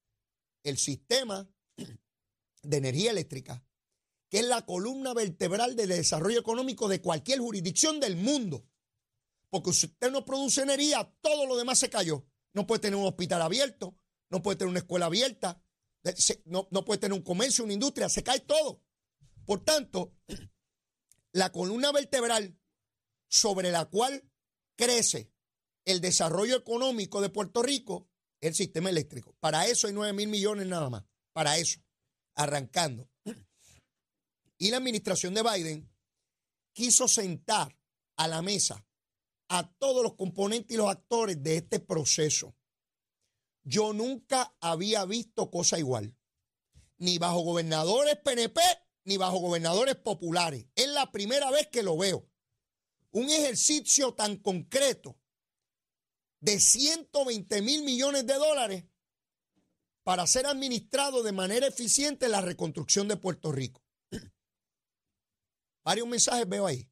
el 0.62 0.78
sistema 0.78 1.50
de 2.62 2.76
energía 2.76 3.10
eléctrica, 3.10 3.66
que 4.28 4.38
es 4.38 4.46
la 4.46 4.64
columna 4.64 5.12
vertebral 5.12 5.74
del 5.74 5.88
desarrollo 5.88 6.38
económico 6.38 6.86
de 6.86 7.00
cualquier 7.00 7.40
jurisdicción 7.40 7.98
del 7.98 8.14
mundo. 8.14 8.68
Porque 9.48 9.72
si 9.72 9.86
usted 9.86 10.12
no 10.12 10.24
produce 10.24 10.62
energía, 10.62 11.12
todo 11.20 11.44
lo 11.44 11.56
demás 11.56 11.80
se 11.80 11.90
cayó. 11.90 12.24
No 12.52 12.68
puede 12.68 12.82
tener 12.82 12.96
un 12.96 13.06
hospital 13.06 13.42
abierto, 13.42 13.98
no 14.28 14.42
puede 14.44 14.58
tener 14.58 14.70
una 14.70 14.78
escuela 14.78 15.06
abierta, 15.06 15.60
no, 16.44 16.68
no 16.70 16.84
puede 16.84 17.00
tener 17.00 17.18
un 17.18 17.24
comercio, 17.24 17.64
una 17.64 17.72
industria, 17.72 18.08
se 18.08 18.22
cae 18.22 18.38
todo. 18.38 18.84
Por 19.44 19.64
tanto, 19.64 20.14
la 21.32 21.52
columna 21.52 21.92
vertebral 21.92 22.58
sobre 23.28 23.70
la 23.70 23.84
cual 23.86 24.28
crece 24.76 25.32
el 25.84 26.00
desarrollo 26.00 26.56
económico 26.56 27.20
de 27.20 27.30
Puerto 27.30 27.62
Rico 27.62 28.08
el 28.40 28.54
sistema 28.54 28.90
eléctrico. 28.90 29.36
Para 29.40 29.66
eso 29.66 29.86
hay 29.86 29.92
9 29.92 30.12
mil 30.12 30.28
millones 30.28 30.66
nada 30.66 30.88
más. 30.88 31.04
Para 31.32 31.58
eso, 31.58 31.80
arrancando. 32.34 33.08
Y 34.58 34.70
la 34.70 34.78
administración 34.78 35.34
de 35.34 35.42
Biden 35.42 35.90
quiso 36.72 37.08
sentar 37.08 37.76
a 38.16 38.28
la 38.28 38.42
mesa 38.42 38.86
a 39.48 39.70
todos 39.78 40.02
los 40.02 40.14
componentes 40.14 40.74
y 40.74 40.78
los 40.78 40.88
actores 40.88 41.42
de 41.42 41.56
este 41.56 41.80
proceso. 41.80 42.54
Yo 43.62 43.92
nunca 43.92 44.54
había 44.60 45.04
visto 45.04 45.50
cosa 45.50 45.78
igual, 45.78 46.16
ni 46.98 47.18
bajo 47.18 47.40
gobernadores 47.40 48.16
PNP, 48.16 48.60
ni 49.04 49.16
bajo 49.16 49.38
gobernadores 49.38 49.96
populares. 49.96 50.66
Es 50.74 50.88
la 50.88 51.10
primera 51.10 51.50
vez 51.50 51.68
que 51.68 51.82
lo 51.82 51.96
veo. 51.96 52.28
Un 53.12 53.28
ejercicio 53.30 54.14
tan 54.14 54.36
concreto 54.36 55.18
de 56.40 56.60
120 56.60 57.62
mil 57.62 57.82
millones 57.82 58.26
de 58.26 58.34
dólares 58.34 58.84
para 60.02 60.26
ser 60.26 60.46
administrado 60.46 61.22
de 61.22 61.32
manera 61.32 61.66
eficiente 61.66 62.28
la 62.28 62.40
reconstrucción 62.40 63.08
de 63.08 63.16
Puerto 63.16 63.52
Rico. 63.52 63.84
Varios 65.84 66.08
mensajes 66.08 66.48
veo 66.48 66.66
ahí. 66.66 66.88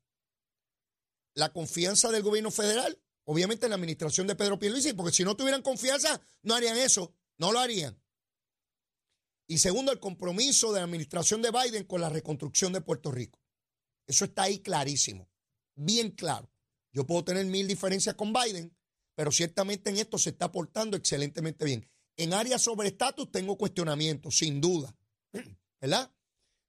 La 1.35 1.53
confianza 1.53 2.11
del 2.11 2.23
gobierno 2.23 2.51
federal, 2.51 3.01
Obviamente 3.31 3.67
en 3.67 3.71
la 3.71 3.77
administración 3.77 4.27
de 4.27 4.35
Pedro 4.35 4.59
Pierluisi, 4.59 4.95
porque 4.95 5.13
si 5.13 5.23
no 5.23 5.37
tuvieran 5.37 5.61
confianza, 5.61 6.19
no 6.45 6.55
harían 6.55 6.79
eso, 6.79 7.15
no 7.37 7.53
lo 7.53 7.59
harían. 7.59 8.03
Y 9.51 9.59
segundo, 9.59 9.91
el 9.91 9.99
compromiso 9.99 10.73
de 10.73 10.81
la 10.81 10.85
administración 10.85 11.41
de 11.41 11.51
Biden 11.51 11.85
con 11.85 12.03
la 12.03 12.11
reconstrucción 12.11 12.75
de 12.75 12.83
Puerto 12.83 13.11
Rico. 13.11 13.41
Eso 14.07 14.27
está 14.27 14.43
ahí 14.43 14.59
clarísimo, 14.59 15.31
bien 15.75 16.11
claro. 16.11 16.53
Yo 16.93 17.07
puedo 17.07 17.25
tener 17.25 17.47
mil 17.47 17.67
diferencias 17.67 18.15
con 18.15 18.33
Biden, 18.33 18.77
pero 19.15 19.33
ciertamente 19.33 19.89
en 19.89 19.97
esto 19.97 20.19
se 20.19 20.31
está 20.31 20.53
portando 20.53 20.99
excelentemente 20.99 21.65
bien. 21.65 21.91
En 22.17 22.35
áreas 22.35 22.61
sobre 22.63 22.89
estatus 22.89 23.33
tengo 23.33 23.57
cuestionamientos, 23.57 24.37
sin 24.37 24.61
duda, 24.61 24.95
¿verdad? 25.81 26.13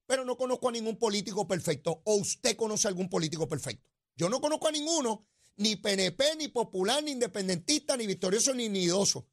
Pero 0.06 0.24
no 0.24 0.38
conozco 0.38 0.70
a 0.70 0.72
ningún 0.72 0.96
político 0.96 1.46
perfecto, 1.46 2.00
o 2.04 2.14
usted 2.16 2.56
conoce 2.56 2.88
a 2.88 2.90
algún 2.90 3.10
político 3.10 3.46
perfecto. 3.46 3.90
Yo 4.16 4.30
no 4.30 4.40
conozco 4.40 4.68
a 4.68 4.72
ninguno 4.72 5.26
ni 5.56 5.76
PNP, 5.76 6.36
ni 6.36 6.48
popular, 6.48 7.02
ni 7.02 7.10
independentista, 7.10 7.94
ni 7.96 8.06
victorioso, 8.06 8.54
ni 8.54 8.70
nidoso. 8.70 9.28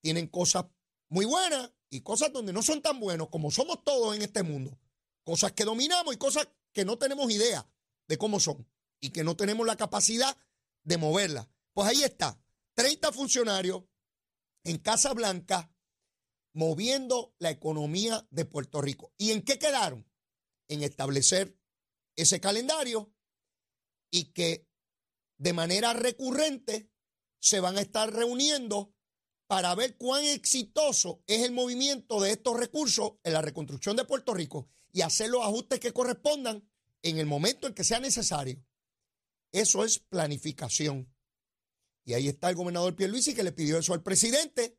Tienen 0.00 0.28
cosas 0.28 0.66
muy 1.08 1.24
buenas 1.24 1.70
y 1.90 2.00
cosas 2.00 2.32
donde 2.32 2.52
no 2.52 2.62
son 2.62 2.82
tan 2.82 2.98
buenos 3.00 3.28
como 3.28 3.50
somos 3.50 3.82
todos 3.84 4.16
en 4.16 4.22
este 4.22 4.42
mundo. 4.42 4.78
Cosas 5.22 5.52
que 5.52 5.64
dominamos 5.64 6.14
y 6.14 6.18
cosas 6.18 6.48
que 6.72 6.84
no 6.84 6.98
tenemos 6.98 7.30
idea 7.30 7.68
de 8.08 8.18
cómo 8.18 8.40
son 8.40 8.68
y 9.00 9.10
que 9.10 9.24
no 9.24 9.36
tenemos 9.36 9.66
la 9.66 9.76
capacidad 9.76 10.36
de 10.84 10.96
moverlas. 10.98 11.48
Pues 11.72 11.88
ahí 11.88 12.02
está, 12.02 12.40
30 12.74 13.12
funcionarios 13.12 13.84
en 14.64 14.78
Casa 14.78 15.12
Blanca 15.14 15.72
moviendo 16.52 17.34
la 17.38 17.50
economía 17.50 18.26
de 18.30 18.44
Puerto 18.44 18.80
Rico. 18.80 19.12
¿Y 19.18 19.32
en 19.32 19.42
qué 19.42 19.58
quedaron? 19.58 20.10
En 20.68 20.82
establecer 20.82 21.58
ese 22.16 22.40
calendario 22.40 23.12
y 24.10 24.32
que 24.32 24.66
de 25.38 25.52
manera 25.52 25.92
recurrente 25.92 26.90
se 27.38 27.60
van 27.60 27.76
a 27.76 27.82
estar 27.82 28.12
reuniendo 28.12 28.95
para 29.46 29.74
ver 29.74 29.96
cuán 29.96 30.24
exitoso 30.24 31.22
es 31.26 31.42
el 31.42 31.52
movimiento 31.52 32.20
de 32.20 32.32
estos 32.32 32.58
recursos 32.58 33.12
en 33.22 33.32
la 33.32 33.42
reconstrucción 33.42 33.96
de 33.96 34.04
Puerto 34.04 34.34
Rico 34.34 34.68
y 34.92 35.02
hacer 35.02 35.30
los 35.30 35.42
ajustes 35.42 35.78
que 35.78 35.92
correspondan 35.92 36.68
en 37.02 37.18
el 37.18 37.26
momento 37.26 37.66
en 37.66 37.74
que 37.74 37.84
sea 37.84 38.00
necesario. 38.00 38.64
Eso 39.52 39.84
es 39.84 39.98
planificación. 40.00 41.12
Y 42.04 42.14
ahí 42.14 42.28
está 42.28 42.48
el 42.50 42.56
gobernador 42.56 42.96
Pierluisi 42.96 43.34
que 43.34 43.44
le 43.44 43.52
pidió 43.52 43.78
eso 43.78 43.94
al 43.94 44.02
presidente. 44.02 44.78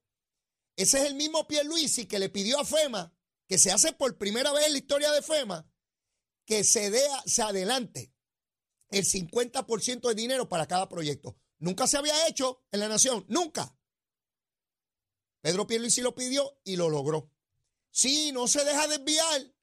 Ese 0.76 1.00
es 1.00 1.06
el 1.06 1.16
mismo 1.16 1.48
Pierluisi 1.48 2.06
que 2.06 2.20
le 2.20 2.30
pidió 2.30 2.60
a 2.60 2.66
FEMA, 2.66 3.14
que 3.48 3.58
se 3.58 3.72
hace 3.72 3.94
por 3.94 4.18
primera 4.18 4.52
vez 4.52 4.68
en 4.68 4.74
la 4.74 4.78
historia 4.78 5.12
de 5.12 5.22
FEMA, 5.22 5.70
que 6.46 6.64
se, 6.64 6.90
dé, 6.90 7.02
se 7.26 7.42
adelante 7.42 8.14
el 8.90 9.06
50% 9.06 10.08
de 10.08 10.16
dinero 10.16 10.48
para 10.50 10.68
cada 10.68 10.88
proyecto. 10.88 11.38
Nunca 11.60 11.88
se 11.88 11.98
había 11.98 12.28
hecho 12.28 12.66
en 12.72 12.80
la 12.80 12.88
nación, 12.88 13.26
nunca. 13.28 13.77
Pedro 15.42 15.68
Pierluisi 15.68 16.02
lo 16.02 16.16
pidió 16.16 16.60
y 16.64 16.76
lo 16.76 16.90
logró. 16.90 17.32
Sí, 17.92 18.32
no 18.32 18.48
se 18.48 18.64
deja 18.64 18.88
desviar 18.88 19.54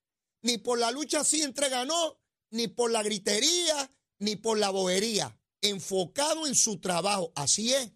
ni 0.45 0.59
por 0.59 0.78
la 0.78 0.90
lucha 0.90 1.25
sí 1.25 1.43
entre 1.43 1.71
ganó, 1.71 2.21
ni 2.50 2.69
por 2.69 2.90
la 2.90 3.02
gritería, 3.02 3.90
ni 4.19 4.37
por 4.37 4.59
la 4.59 4.71
bobería. 4.71 5.40
enfocado 5.62 6.47
en 6.47 6.54
su 6.54 6.78
trabajo. 6.78 7.33
Así 7.35 7.73
es. 7.73 7.90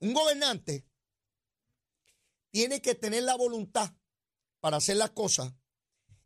Un 0.00 0.12
gobernante 0.12 0.84
tiene 2.50 2.82
que 2.82 2.96
tener 2.96 3.22
la 3.22 3.36
voluntad 3.36 3.94
para 4.58 4.78
hacer 4.78 4.96
las 4.96 5.10
cosas 5.10 5.54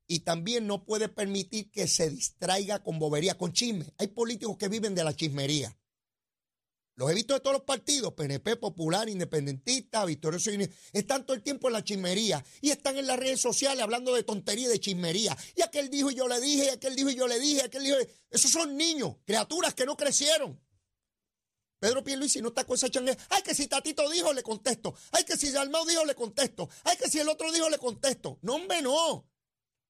y 0.07 0.21
también 0.21 0.67
no 0.67 0.87
puede 0.87 1.11
permitir 1.11 1.71
que 1.71 1.87
se 1.87 2.09
distraiga 2.09 2.83
con 2.83 2.99
bobería, 2.99 3.37
con 3.37 3.53
chisme. 3.53 3.93
Hay 3.99 4.07
políticos 4.07 4.57
que 4.57 4.69
viven 4.69 4.95
de 4.95 5.05
la 5.05 5.15
chismería. 5.15 5.79
Los 6.99 7.13
he 7.13 7.15
visto 7.15 7.33
de 7.33 7.39
todos 7.39 7.55
los 7.55 7.63
partidos, 7.63 8.13
PNP, 8.15 8.57
Popular, 8.57 9.09
Independentista, 9.09 10.05
Victorioso, 10.05 10.51
están 10.93 11.25
todo 11.25 11.37
el 11.37 11.45
tiempo 11.45 11.69
en 11.69 11.75
la 11.75 11.85
chismería 11.85 12.45
y 12.61 12.71
están 12.71 12.99
en 12.99 13.07
las 13.07 13.17
redes 13.17 13.41
sociales 13.41 13.81
hablando 13.85 14.13
de 14.13 14.25
tontería 14.25 14.67
y 14.67 14.71
de 14.71 14.81
chismería. 14.81 15.37
Y 15.55 15.63
aquel 15.63 15.91
dijo 15.91 16.11
y 16.11 16.17
yo 16.17 16.27
le 16.27 16.41
dije, 16.41 16.65
y 16.65 16.69
aquel 16.71 16.97
dijo 16.97 17.09
y 17.09 17.15
yo 17.15 17.29
le 17.29 17.39
dije, 17.39 17.63
aquel 17.63 17.85
dijo. 17.85 17.97
Esos 18.29 18.51
son 18.51 18.77
niños, 18.77 19.15
criaturas 19.25 19.75
que 19.75 19.87
no 19.87 19.97
crecieron. 19.97 20.61
Pedro 21.79 22.03
Pierluisi 22.03 22.43
no 22.43 22.49
está 22.49 22.65
con 22.65 22.75
esa 22.75 22.91
changue. 22.91 23.17
Ay, 23.29 23.43
que 23.43 23.55
si 23.55 23.69
Tatito 23.69 24.11
dijo, 24.11 24.33
le 24.33 24.43
contesto. 24.43 24.93
Ay, 25.13 25.23
que 25.23 25.37
si 25.37 25.53
Dalmau 25.53 25.87
dijo, 25.87 26.05
le 26.05 26.17
contesto. 26.17 26.69
Ay, 26.83 26.97
que 26.97 27.09
si 27.09 27.21
el 27.21 27.29
otro 27.29 27.53
dijo, 27.53 27.71
le 27.71 27.79
contesto. 27.79 28.41
No, 28.43 28.57
hombre, 28.57 28.83
no. 28.83 29.25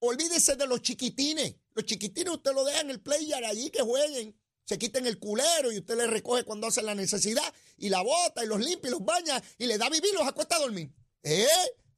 Olvídese 0.00 0.56
de 0.56 0.66
los 0.66 0.82
chiquitines. 0.82 1.54
Los 1.72 1.86
chiquitines 1.86 2.34
usted 2.34 2.52
lo 2.52 2.64
deja 2.64 2.82
en 2.82 2.90
el 2.90 3.00
player 3.00 3.42
allí 3.46 3.70
que 3.70 3.80
jueguen 3.80 4.38
se 4.68 4.78
quiten 4.78 5.06
el 5.06 5.18
culero 5.18 5.72
y 5.72 5.78
usted 5.78 5.96
le 5.96 6.06
recoge 6.06 6.44
cuando 6.44 6.66
hace 6.66 6.82
la 6.82 6.94
necesidad 6.94 7.54
y 7.78 7.88
la 7.88 8.02
bota 8.02 8.44
y 8.44 8.46
los 8.46 8.60
limpia 8.60 8.88
y 8.88 8.90
los 8.90 9.02
baña 9.02 9.42
y 9.56 9.64
le 9.64 9.78
da 9.78 9.88
vivir 9.88 10.10
y 10.12 10.14
los 10.18 10.28
acuesta 10.28 10.56
a 10.56 10.58
dormir. 10.58 10.92
¿Eh? 11.22 11.46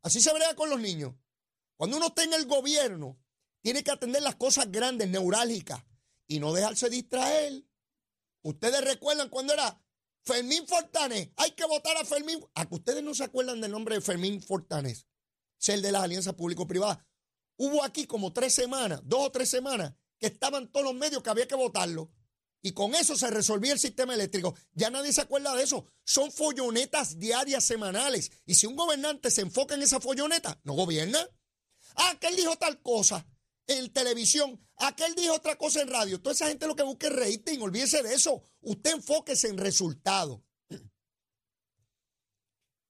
Así 0.03 0.21
se 0.21 0.33
brega 0.33 0.55
con 0.55 0.71
los 0.71 0.79
niños. 0.79 1.13
Cuando 1.77 1.97
uno 1.97 2.07
está 2.07 2.23
en 2.23 2.33
el 2.33 2.47
gobierno, 2.47 3.19
tiene 3.61 3.83
que 3.83 3.91
atender 3.91 4.23
las 4.23 4.37
cosas 4.37 4.71
grandes, 4.71 5.09
neurálgicas 5.09 5.83
y 6.29 6.39
no 6.39 6.53
dejarse 6.53 6.89
distraer. 6.89 7.65
Ustedes 8.43 8.85
recuerdan 8.85 9.31
cuando 9.31 9.53
era 9.53 9.83
Fermín 10.23 10.65
Fortanes. 10.69 11.31
Hay 11.39 11.51
que 11.51 11.65
votar 11.65 11.97
a 11.97 12.05
Fermín. 12.05 12.39
A 12.55 12.69
que 12.69 12.75
ustedes 12.77 13.03
no 13.03 13.15
se 13.15 13.25
acuerdan 13.25 13.61
del 13.61 13.73
nombre 13.73 13.97
de 13.97 14.01
Fermín 14.01 14.41
Fortanes, 14.41 15.09
ser 15.59 15.81
de 15.81 15.91
las 15.91 16.05
alianzas 16.05 16.35
público-privadas. 16.35 16.99
Hubo 17.57 17.83
aquí 17.83 18.07
como 18.07 18.33
tres 18.33 18.55
semanas, 18.55 19.01
dos 19.03 19.27
o 19.27 19.33
tres 19.33 19.51
semanas, 19.51 19.93
que 20.21 20.29
estaban 20.29 20.71
todos 20.71 20.87
los 20.87 20.95
medios 20.95 21.21
que 21.21 21.31
había 21.31 21.49
que 21.49 21.57
votarlo. 21.57 22.13
Y 22.63 22.73
con 22.73 22.95
eso 22.95 23.17
se 23.17 23.31
resolvía 23.31 23.73
el 23.73 23.79
sistema 23.79 24.15
eléctrico. 24.15 24.55
Ya 24.73 24.91
nadie 24.91 25.13
se 25.13 25.23
acuerda 25.23 25.55
de 25.55 25.63
eso. 25.63 25.87
Son 26.05 26.31
follonetas 26.31 27.19
diarias, 27.19 27.65
semanales. 27.65 28.31
Y 28.45 28.55
si 28.55 28.67
un 28.67 28.77
gobernante 28.77 29.31
se 29.31 29.41
enfoca 29.41 29.75
en 29.75 29.83
esa 29.83 30.01
folloneta, 30.01 30.61
no 30.65 30.75
gobierna. 30.75 31.27
Ah, 31.97 32.11
aquel 32.11 32.37
dijo 32.37 32.57
tal 32.57 32.81
cosa 32.83 33.27
en 33.67 33.93
televisión, 33.93 34.61
aquel 34.77 35.15
dijo 35.15 35.35
otra 35.35 35.57
cosa 35.57 35.81
en 35.81 35.89
radio. 35.89 36.21
Toda 36.21 36.35
esa 36.35 36.49
gente 36.49 36.67
lo 36.67 36.77
que 36.77 36.83
busca 36.83 37.07
es 37.07 37.15
rating, 37.15 37.61
olvídese 37.61 38.03
de 38.03 38.15
eso. 38.15 38.43
Usted 38.61 38.93
enfóquese 38.93 39.49
en 39.49 39.59
resultados. 39.59 40.41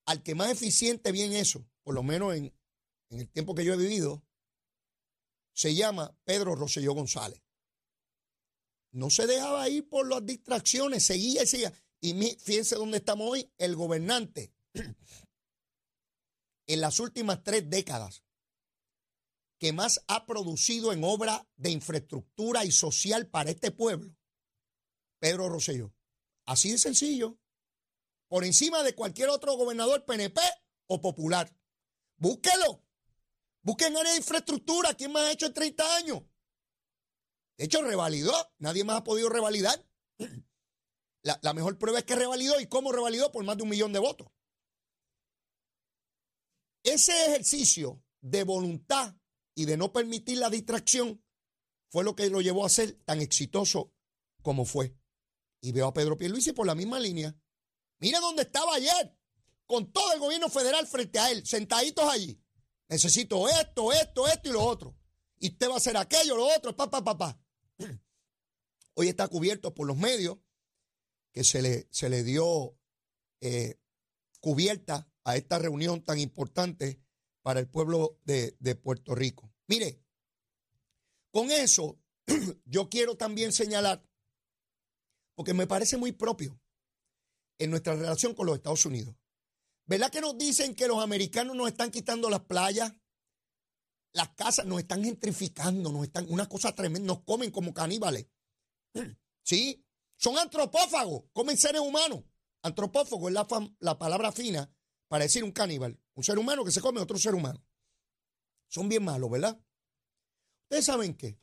Al 0.06 0.22
que 0.22 0.34
más 0.34 0.50
eficiente 0.50 1.12
bien 1.12 1.32
eso, 1.32 1.64
por 1.84 1.94
lo 1.94 2.02
menos 2.02 2.34
en, 2.34 2.52
en 3.10 3.20
el 3.20 3.30
tiempo 3.30 3.54
que 3.54 3.64
yo 3.64 3.74
he 3.74 3.76
vivido, 3.76 4.24
se 5.52 5.74
llama 5.74 6.16
Pedro 6.24 6.56
Rosselló 6.56 6.94
González 6.94 7.40
no 8.92 9.10
se 9.10 9.26
dejaba 9.26 9.68
ir 9.68 9.88
por 9.88 10.08
las 10.08 10.24
distracciones, 10.24 11.04
seguía 11.04 11.42
y 11.42 11.46
seguía. 11.46 11.72
Y 12.00 12.14
fíjense 12.36 12.76
dónde 12.76 12.98
estamos 12.98 13.28
hoy, 13.30 13.52
el 13.58 13.76
gobernante. 13.76 14.52
en 16.66 16.80
las 16.80 17.00
últimas 17.00 17.42
tres 17.42 17.68
décadas, 17.68 18.22
que 19.58 19.72
más 19.72 20.02
ha 20.06 20.24
producido 20.24 20.92
en 20.92 21.02
obra 21.04 21.46
de 21.56 21.70
infraestructura 21.70 22.64
y 22.64 22.70
social 22.70 23.28
para 23.28 23.50
este 23.50 23.72
pueblo, 23.72 24.16
Pedro 25.18 25.48
Rosselló. 25.48 25.92
Así 26.46 26.70
de 26.70 26.78
sencillo. 26.78 27.38
Por 28.28 28.44
encima 28.44 28.82
de 28.82 28.94
cualquier 28.94 29.28
otro 29.28 29.56
gobernador 29.56 30.04
PNP 30.04 30.40
o 30.86 31.00
popular. 31.00 31.52
Búsquelo. 32.16 32.84
Busquen 33.62 33.96
área 33.96 34.12
de 34.12 34.18
infraestructura. 34.18 34.94
¿Quién 34.94 35.12
más 35.12 35.24
ha 35.24 35.32
hecho 35.32 35.46
en 35.46 35.54
30 35.54 35.96
años? 35.96 36.22
De 37.60 37.66
hecho, 37.66 37.82
revalidó. 37.82 38.32
Nadie 38.56 38.84
más 38.84 38.96
ha 38.96 39.04
podido 39.04 39.28
revalidar. 39.28 39.86
La, 41.22 41.52
mejor 41.52 41.76
prueba 41.76 41.98
es 41.98 42.06
que 42.06 42.16
revalidó 42.16 42.58
y 42.58 42.66
cómo 42.66 42.90
revalidó 42.90 43.30
por 43.30 43.44
más 43.44 43.58
de 43.58 43.64
un 43.64 43.68
millón 43.68 43.92
de 43.92 43.98
votos. 43.98 44.28
Ese 46.82 47.12
ejercicio 47.26 48.02
de 48.22 48.44
voluntad 48.44 49.14
y 49.54 49.66
de 49.66 49.76
no 49.76 49.92
permitir 49.92 50.38
la 50.38 50.48
distracción 50.48 51.22
fue 51.90 52.02
lo 52.02 52.16
que 52.16 52.30
lo 52.30 52.40
llevó 52.40 52.64
a 52.64 52.70
ser 52.70 52.94
tan 53.04 53.20
exitoso 53.20 53.92
como 54.40 54.64
fue. 54.64 54.96
Y 55.60 55.72
veo 55.72 55.88
a 55.88 55.92
Pedro 55.92 56.16
Pierluisi 56.16 56.52
por 56.52 56.66
la 56.66 56.74
misma 56.74 56.98
línea. 56.98 57.38
Mire 57.98 58.20
dónde 58.20 58.44
estaba 58.44 58.74
ayer, 58.74 59.18
con 59.66 59.92
todo 59.92 60.14
el 60.14 60.18
gobierno 60.20 60.48
federal 60.48 60.86
frente 60.86 61.18
a 61.18 61.30
él, 61.30 61.46
sentaditos 61.46 62.06
allí. 62.10 62.42
Necesito 62.88 63.46
esto, 63.50 63.92
esto, 63.92 64.26
esto 64.28 64.48
y 64.48 64.52
lo 64.54 64.64
otro. 64.64 64.96
Y 65.38 65.50
usted 65.50 65.68
va 65.68 65.74
a 65.74 65.76
hacer 65.76 65.98
aquello, 65.98 66.36
lo 66.38 66.46
otro, 66.46 66.74
papá, 66.74 67.04
papá. 67.04 67.18
Pa. 67.18 67.49
Hoy 69.00 69.08
está 69.08 69.28
cubierto 69.28 69.72
por 69.72 69.86
los 69.86 69.96
medios 69.96 70.36
que 71.32 71.42
se 71.42 71.62
le, 71.62 71.88
se 71.90 72.10
le 72.10 72.22
dio 72.22 72.78
eh, 73.40 73.80
cubierta 74.40 75.10
a 75.24 75.38
esta 75.38 75.58
reunión 75.58 76.04
tan 76.04 76.18
importante 76.18 77.00
para 77.40 77.60
el 77.60 77.66
pueblo 77.66 78.20
de, 78.26 78.58
de 78.60 78.74
Puerto 78.74 79.14
Rico. 79.14 79.50
Mire, 79.68 80.04
con 81.30 81.50
eso 81.50 81.98
yo 82.66 82.90
quiero 82.90 83.16
también 83.16 83.52
señalar, 83.52 84.06
porque 85.34 85.54
me 85.54 85.66
parece 85.66 85.96
muy 85.96 86.12
propio 86.12 86.60
en 87.58 87.70
nuestra 87.70 87.96
relación 87.96 88.34
con 88.34 88.44
los 88.44 88.56
Estados 88.56 88.84
Unidos. 88.84 89.16
¿Verdad 89.86 90.10
que 90.10 90.20
nos 90.20 90.36
dicen 90.36 90.74
que 90.74 90.88
los 90.88 91.02
americanos 91.02 91.56
nos 91.56 91.68
están 91.68 91.90
quitando 91.90 92.28
las 92.28 92.40
playas? 92.40 92.92
Las 94.12 94.28
casas 94.34 94.66
nos 94.66 94.78
están 94.78 95.02
gentrificando, 95.02 95.90
nos 95.90 96.02
están 96.02 96.26
una 96.28 96.46
cosa 96.50 96.74
tremenda, 96.74 97.06
nos 97.06 97.22
comen 97.22 97.50
como 97.50 97.72
caníbales. 97.72 98.26
Sí, 99.42 99.84
son 100.16 100.38
antropófagos, 100.38 101.24
comen 101.32 101.56
seres 101.56 101.80
humanos. 101.80 102.24
Antropófago 102.62 103.28
es 103.28 103.34
la, 103.34 103.46
la 103.78 103.98
palabra 103.98 104.32
fina 104.32 104.70
para 105.08 105.24
decir 105.24 105.42
un 105.42 105.52
caníbal, 105.52 105.98
un 106.14 106.24
ser 106.24 106.38
humano 106.38 106.64
que 106.64 106.70
se 106.70 106.80
come 106.80 107.00
a 107.00 107.02
otro 107.02 107.18
ser 107.18 107.34
humano. 107.34 107.64
Son 108.68 108.88
bien 108.88 109.02
malos, 109.02 109.30
¿verdad? 109.30 109.60
Ustedes 110.64 110.84
saben 110.84 111.16
qué. 111.16 111.40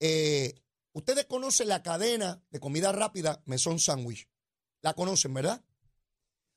Eh, 0.00 0.54
ustedes 0.92 1.26
conocen 1.26 1.68
la 1.68 1.82
cadena 1.82 2.42
de 2.50 2.60
comida 2.60 2.92
rápida 2.92 3.42
Mesón 3.46 3.78
Sandwich. 3.78 4.28
La 4.80 4.94
conocen, 4.94 5.34
¿verdad? 5.34 5.62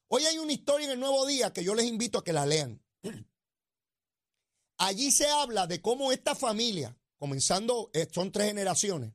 Hoy 0.07 0.23
hay 0.23 0.37
una 0.37 0.53
historia 0.53 0.85
en 0.85 0.91
el 0.91 0.99
Nuevo 0.99 1.25
Día 1.25 1.51
que 1.51 1.63
yo 1.63 1.75
les 1.75 1.85
invito 1.85 2.19
a 2.19 2.23
que 2.23 2.33
la 2.33 2.45
lean. 2.45 2.81
Allí 4.77 5.11
se 5.11 5.27
habla 5.27 5.67
de 5.67 5.81
cómo 5.81 6.11
esta 6.11 6.33
familia, 6.33 6.97
comenzando, 7.17 7.89
eh, 7.93 8.07
son 8.09 8.31
tres 8.31 8.47
generaciones, 8.47 9.13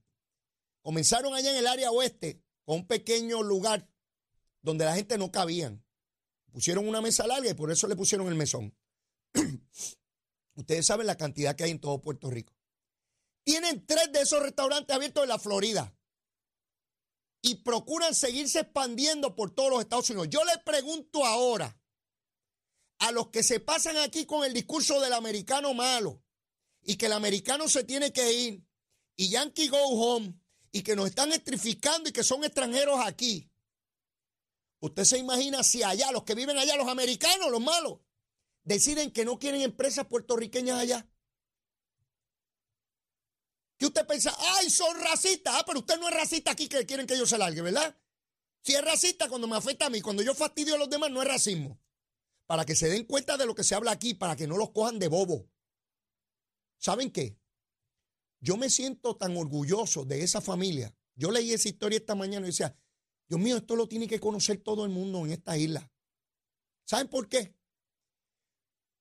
comenzaron 0.83 1.35
allá 1.35 1.51
en 1.51 1.57
el 1.57 1.67
área 1.67 1.91
oeste 1.91 2.43
con 2.65 2.77
un 2.81 2.87
pequeño 2.87 3.43
lugar 3.43 3.89
donde 4.61 4.85
la 4.85 4.95
gente 4.95 5.19
no 5.19 5.33
cabían. 5.33 5.85
Pusieron 6.53 6.87
una 6.87 7.01
mesa 7.01 7.27
larga 7.27 7.51
y 7.51 7.55
por 7.55 7.73
eso 7.73 7.89
le 7.89 7.97
pusieron 7.97 8.29
el 8.29 8.35
mesón. 8.35 8.77
Ustedes 10.55 10.87
saben 10.87 11.07
la 11.07 11.17
cantidad 11.17 11.57
que 11.57 11.65
hay 11.65 11.71
en 11.71 11.81
todo 11.81 12.01
Puerto 12.01 12.31
Rico. 12.31 12.55
Tienen 13.43 13.87
tres 13.87 14.13
de 14.13 14.21
esos 14.21 14.43
restaurantes 14.43 14.95
abiertos 14.95 15.23
en 15.23 15.31
la 15.31 15.39
Florida 15.39 15.97
y 17.41 17.57
procuran 17.57 18.15
seguirse 18.15 18.61
expandiendo 18.61 19.35
por 19.35 19.53
todos 19.53 19.71
los 19.71 19.81
Estados 19.81 20.11
Unidos. 20.11 20.29
Yo 20.31 20.45
les 20.45 20.59
pregunto 20.59 21.25
ahora, 21.25 21.77
a 23.03 23.11
los 23.11 23.31
que 23.31 23.43
se 23.43 23.59
pasan 23.59 23.97
aquí 23.97 24.27
con 24.27 24.45
el 24.45 24.55
discurso 24.55 25.01
del 25.01 25.13
americano 25.13 25.75
malo 25.75 26.23
y 26.83 26.95
que 26.95 27.07
el 27.07 27.13
americano 27.13 27.69
se 27.69 27.83
tiene 27.83 28.13
que 28.13 28.33
ir 28.33 28.65
y 29.17 29.29
Yankee 29.29 29.67
go 29.67 29.79
home 29.79 30.39
y 30.73 30.83
que 30.83 30.97
nos 30.97 31.07
están 31.07 31.29
electrificando 31.29 32.09
y 32.09 32.13
que 32.13 32.25
son 32.25 32.43
extranjeros 32.45 32.99
aquí. 33.05 33.51
Usted 34.81 35.05
se 35.05 35.19
imagina 35.19 35.63
si 35.63 35.83
allá, 35.83 36.11
los 36.11 36.25
que 36.25 36.35
viven 36.35 36.59
allá, 36.59 36.77
los 36.77 36.89
americanos, 36.89 37.51
los 37.51 37.61
malos, 37.61 38.01
deciden 38.65 39.13
que 39.13 39.25
no 39.25 39.39
quieren 39.39 39.61
empresas 39.61 40.07
puertorriqueñas 40.07 40.81
allá. 40.81 41.09
¿Qué 43.77 43.87
usted 43.87 44.07
piensa? 44.07 44.35
¡Ay, 44.57 44.71
son 44.71 44.99
racistas! 45.01 45.55
Ah, 45.57 45.65
pero 45.67 45.81
usted 45.81 45.99
no 46.01 46.09
es 46.09 46.15
racista 46.15 46.51
aquí 46.51 46.69
que 46.69 46.87
quieren 46.87 47.07
que 47.07 47.17
yo 47.17 47.27
se 47.27 47.39
largue, 47.39 47.63
¿verdad? 47.63 47.97
Si 48.63 48.75
es 48.75 48.83
racista 48.83 49.29
cuando 49.29 49.47
me 49.47 49.57
afecta 49.57 49.87
a 49.87 49.91
mí, 49.91 50.01
cuando 50.01 50.23
yo 50.23 50.35
fastidio 50.35 50.75
a 50.75 50.79
los 50.79 50.91
demás, 50.91 51.11
no 51.11 51.21
es 51.23 51.29
racismo 51.29 51.81
para 52.53 52.67
que 52.67 52.77
se 52.77 52.89
den 52.89 53.05
cuenta 53.05 53.39
de 53.39 53.47
lo 53.47 53.55
que 53.55 53.65
se 53.65 53.75
habla 53.75 53.93
aquí, 53.93 54.13
para 54.13 54.37
que 54.37 54.47
no 54.47 54.59
los 54.59 54.73
cojan 54.73 54.99
de 54.99 55.09
bobo. 55.09 55.49
¿Saben 56.77 57.11
qué? 57.11 57.39
Yo 58.43 58.59
me 58.59 58.69
siento 58.69 59.17
tan 59.17 59.35
orgulloso 59.37 60.05
de 60.05 60.23
esa 60.23 60.43
familia. 60.43 60.95
Yo 61.15 61.31
leí 61.31 61.53
esa 61.53 61.71
historia 61.71 61.97
esta 61.97 62.15
mañana 62.15 62.47
y 62.47 62.51
decía, 62.51 62.77
Dios 63.29 63.41
mío, 63.41 63.57
esto 63.57 63.77
lo 63.77 63.89
tiene 63.89 64.07
que 64.07 64.21
conocer 64.21 64.59
todo 64.59 64.85
el 64.85 64.91
mundo 64.91 65.25
en 65.25 65.33
esta 65.33 65.57
isla. 65.57 65.91
¿Saben 66.85 67.09
por 67.09 67.29
qué? 67.29 67.55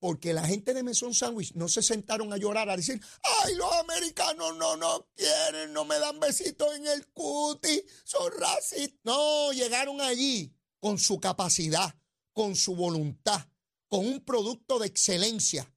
porque 0.02 0.34
la 0.34 0.44
gente 0.48 0.74
de 0.74 0.82
Mesón 0.82 1.14
Sandwich 1.14 1.54
no 1.54 1.68
se 1.68 1.84
sentaron 1.84 2.34
a 2.34 2.38
llorar, 2.38 2.68
a 2.72 2.76
decir, 2.76 3.00
ay, 3.44 3.54
los 3.54 3.72
americanos 3.72 4.58
no 4.58 4.76
nos 4.76 5.04
quieren, 5.16 5.72
no 5.74 5.86
me 5.86 6.00
dan 6.00 6.20
besitos 6.20 6.76
en 6.76 6.88
el 6.88 7.06
cuti, 7.10 7.86
son 8.04 8.32
racistas. 8.36 9.00
No, 9.04 9.54
llegaron 9.54 10.02
allí 10.02 10.52
con 10.80 10.98
su 10.98 11.20
capacidad, 11.20 11.94
con 12.34 12.56
su 12.56 12.76
voluntad, 12.76 13.48
con 13.88 14.08
un 14.08 14.26
producto 14.26 14.80
de 14.80 14.88
excelencia 14.88 15.72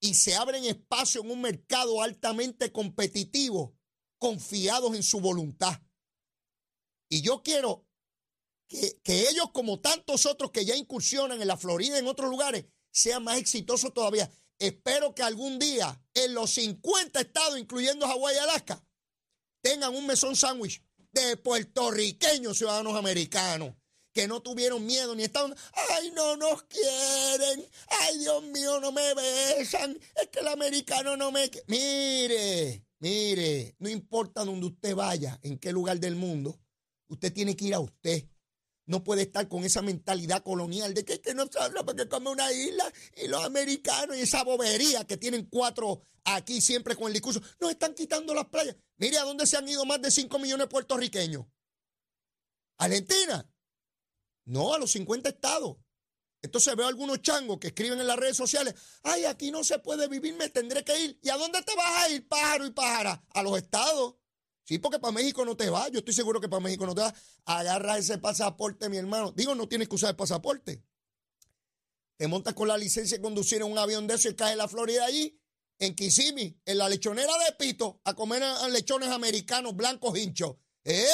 y 0.00 0.14
se 0.14 0.34
abren 0.34 0.64
espacio 0.64 1.22
en 1.22 1.30
un 1.30 1.42
mercado 1.42 2.02
altamente 2.02 2.72
competitivo, 2.72 3.76
confiados 4.18 4.94
en 4.96 5.02
su 5.02 5.20
voluntad. 5.20 5.80
Y 7.08 7.22
yo 7.22 7.42
quiero 7.42 7.86
que, 8.68 9.28
ellos, 9.28 9.50
como 9.52 9.80
tantos 9.80 10.26
otros 10.26 10.52
que 10.52 10.64
ya 10.64 10.76
incursionan 10.76 11.42
en 11.42 11.48
la 11.48 11.56
Florida 11.56 11.98
en 11.98 12.06
otros 12.06 12.30
lugares, 12.30 12.66
sea 12.90 13.20
más 13.20 13.38
exitoso 13.38 13.92
todavía. 13.92 14.30
Espero 14.58 15.14
que 15.14 15.22
algún 15.22 15.58
día 15.58 16.02
en 16.14 16.34
los 16.34 16.52
50 16.52 17.20
estados, 17.20 17.58
incluyendo 17.58 18.06
Hawái 18.06 18.36
y 18.36 18.38
Alaska, 18.38 18.84
tengan 19.62 19.94
un 19.94 20.06
mesón 20.06 20.36
sándwich 20.36 20.82
de 21.12 21.36
puertorriqueños 21.36 22.58
ciudadanos 22.58 22.94
americanos 22.94 23.74
que 24.20 24.28
no 24.28 24.42
tuvieron 24.42 24.84
miedo 24.84 25.14
ni 25.14 25.22
estaban, 25.22 25.56
ay, 25.92 26.12
no 26.14 26.36
nos 26.36 26.64
quieren, 26.64 27.64
ay, 28.02 28.18
Dios 28.18 28.42
mío, 28.42 28.78
no 28.78 28.92
me 28.92 29.14
besan, 29.14 29.98
es 30.14 30.28
que 30.28 30.40
el 30.40 30.48
americano 30.48 31.16
no 31.16 31.32
me... 31.32 31.50
Mire, 31.68 32.84
mire, 32.98 33.76
no 33.78 33.88
importa 33.88 34.44
dónde 34.44 34.66
usted 34.66 34.94
vaya, 34.94 35.40
en 35.42 35.58
qué 35.58 35.72
lugar 35.72 35.98
del 35.98 36.16
mundo, 36.16 36.60
usted 37.08 37.32
tiene 37.32 37.56
que 37.56 37.64
ir 37.64 37.74
a 37.74 37.80
usted 37.80 38.26
no 38.84 39.04
puede 39.04 39.22
estar 39.22 39.48
con 39.48 39.64
esa 39.64 39.82
mentalidad 39.82 40.42
colonial 40.42 40.92
de 40.92 41.04
que, 41.04 41.20
que 41.20 41.32
no 41.32 41.46
se 41.46 41.60
habla 41.60 41.84
porque 41.84 42.08
come 42.08 42.28
una 42.28 42.52
isla 42.52 42.92
y 43.22 43.28
los 43.28 43.44
americanos 43.44 44.16
y 44.16 44.22
esa 44.22 44.42
bobería 44.42 45.06
que 45.06 45.16
tienen 45.16 45.46
cuatro 45.46 46.02
aquí 46.24 46.60
siempre 46.60 46.96
con 46.96 47.06
el 47.06 47.12
discurso. 47.12 47.40
Nos 47.60 47.70
están 47.70 47.94
quitando 47.94 48.34
las 48.34 48.46
playas. 48.46 48.74
Mire 48.96 49.18
a 49.18 49.22
dónde 49.22 49.46
se 49.46 49.56
han 49.56 49.68
ido 49.68 49.84
más 49.84 50.02
de 50.02 50.10
5 50.10 50.36
millones 50.40 50.66
de 50.66 50.70
puertorriqueños. 50.70 51.46
Argentina. 52.78 53.48
No, 54.50 54.74
a 54.74 54.78
los 54.78 54.90
50 54.90 55.28
estados. 55.28 55.76
Entonces 56.42 56.74
veo 56.74 56.88
algunos 56.88 57.22
changos 57.22 57.58
que 57.58 57.68
escriben 57.68 58.00
en 58.00 58.06
las 58.06 58.16
redes 58.16 58.36
sociales, 58.36 58.74
ay, 59.04 59.24
aquí 59.24 59.52
no 59.52 59.62
se 59.62 59.78
puede 59.78 60.08
vivir, 60.08 60.34
me 60.34 60.48
tendré 60.48 60.82
que 60.84 60.98
ir. 60.98 61.20
¿Y 61.22 61.28
a 61.28 61.36
dónde 61.36 61.62
te 61.62 61.72
vas 61.76 62.02
a 62.02 62.08
ir, 62.10 62.26
pájaro 62.26 62.66
y 62.66 62.70
pájara? 62.70 63.24
A 63.30 63.42
los 63.44 63.56
estados. 63.56 64.16
Sí, 64.64 64.78
porque 64.78 64.98
para 64.98 65.12
México 65.12 65.44
no 65.44 65.56
te 65.56 65.70
va. 65.70 65.88
Yo 65.90 66.00
estoy 66.00 66.14
seguro 66.14 66.40
que 66.40 66.48
para 66.48 66.60
México 66.60 66.84
no 66.84 66.96
te 66.96 67.02
va. 67.02 67.14
Agarra 67.44 67.96
ese 67.96 68.18
pasaporte, 68.18 68.88
mi 68.88 68.96
hermano. 68.96 69.30
Digo, 69.30 69.54
no 69.54 69.68
tienes 69.68 69.88
que 69.88 69.94
usar 69.94 70.10
el 70.10 70.16
pasaporte. 70.16 70.82
Te 72.16 72.26
montas 72.26 72.54
con 72.54 72.66
la 72.66 72.76
licencia 72.76 73.18
de 73.18 73.22
conducir 73.22 73.58
en 73.58 73.70
un 73.70 73.78
avión 73.78 74.08
de 74.08 74.14
eso 74.14 74.28
y 74.28 74.34
caes 74.34 74.52
en 74.52 74.58
la 74.58 74.66
Florida 74.68 75.04
allí, 75.04 75.38
en 75.78 75.94
Kissimmee, 75.94 76.58
en 76.64 76.78
la 76.78 76.88
lechonera 76.88 77.32
de 77.46 77.52
Pito, 77.52 78.00
a 78.02 78.14
comer 78.14 78.42
lechones 78.70 79.10
americanos 79.10 79.76
blancos 79.76 80.18
hinchos. 80.18 80.56
¿Eh? 80.82 81.06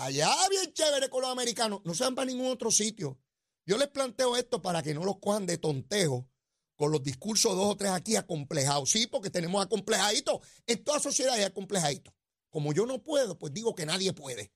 Allá, 0.00 0.32
bien 0.48 0.72
chévere 0.72 1.08
con 1.08 1.22
los 1.22 1.30
americanos. 1.30 1.80
No 1.84 1.92
se 1.92 2.04
van 2.04 2.14
para 2.14 2.26
ningún 2.30 2.46
otro 2.46 2.70
sitio. 2.70 3.18
Yo 3.66 3.76
les 3.76 3.88
planteo 3.88 4.36
esto 4.36 4.62
para 4.62 4.82
que 4.82 4.94
no 4.94 5.04
los 5.04 5.18
cojan 5.18 5.44
de 5.44 5.58
tontejo 5.58 6.28
con 6.76 6.92
los 6.92 7.02
discursos 7.02 7.56
dos 7.56 7.72
o 7.72 7.76
tres 7.76 7.90
aquí 7.90 8.14
acomplejados. 8.14 8.90
Sí, 8.90 9.08
porque 9.08 9.28
tenemos 9.28 9.64
acomplejaditos. 9.64 10.40
En 10.66 10.84
toda 10.84 11.00
sociedad 11.00 11.34
hay 11.34 11.42
acomplejaditos. 11.42 12.14
Como 12.48 12.72
yo 12.72 12.86
no 12.86 13.02
puedo, 13.02 13.38
pues 13.38 13.52
digo 13.52 13.74
que 13.74 13.86
nadie 13.86 14.12
puede. 14.12 14.52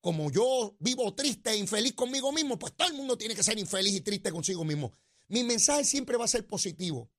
Como 0.00 0.30
yo 0.32 0.76
vivo 0.80 1.14
triste 1.14 1.50
e 1.50 1.56
infeliz 1.56 1.94
conmigo 1.94 2.32
mismo, 2.32 2.58
pues 2.58 2.74
todo 2.74 2.88
el 2.88 2.94
mundo 2.94 3.16
tiene 3.16 3.36
que 3.36 3.44
ser 3.44 3.58
infeliz 3.58 3.94
y 3.94 4.00
triste 4.00 4.32
consigo 4.32 4.64
mismo. 4.64 4.92
Mi 5.28 5.44
mensaje 5.44 5.84
siempre 5.84 6.16
va 6.16 6.24
a 6.24 6.28
ser 6.28 6.46
positivo. 6.46 7.12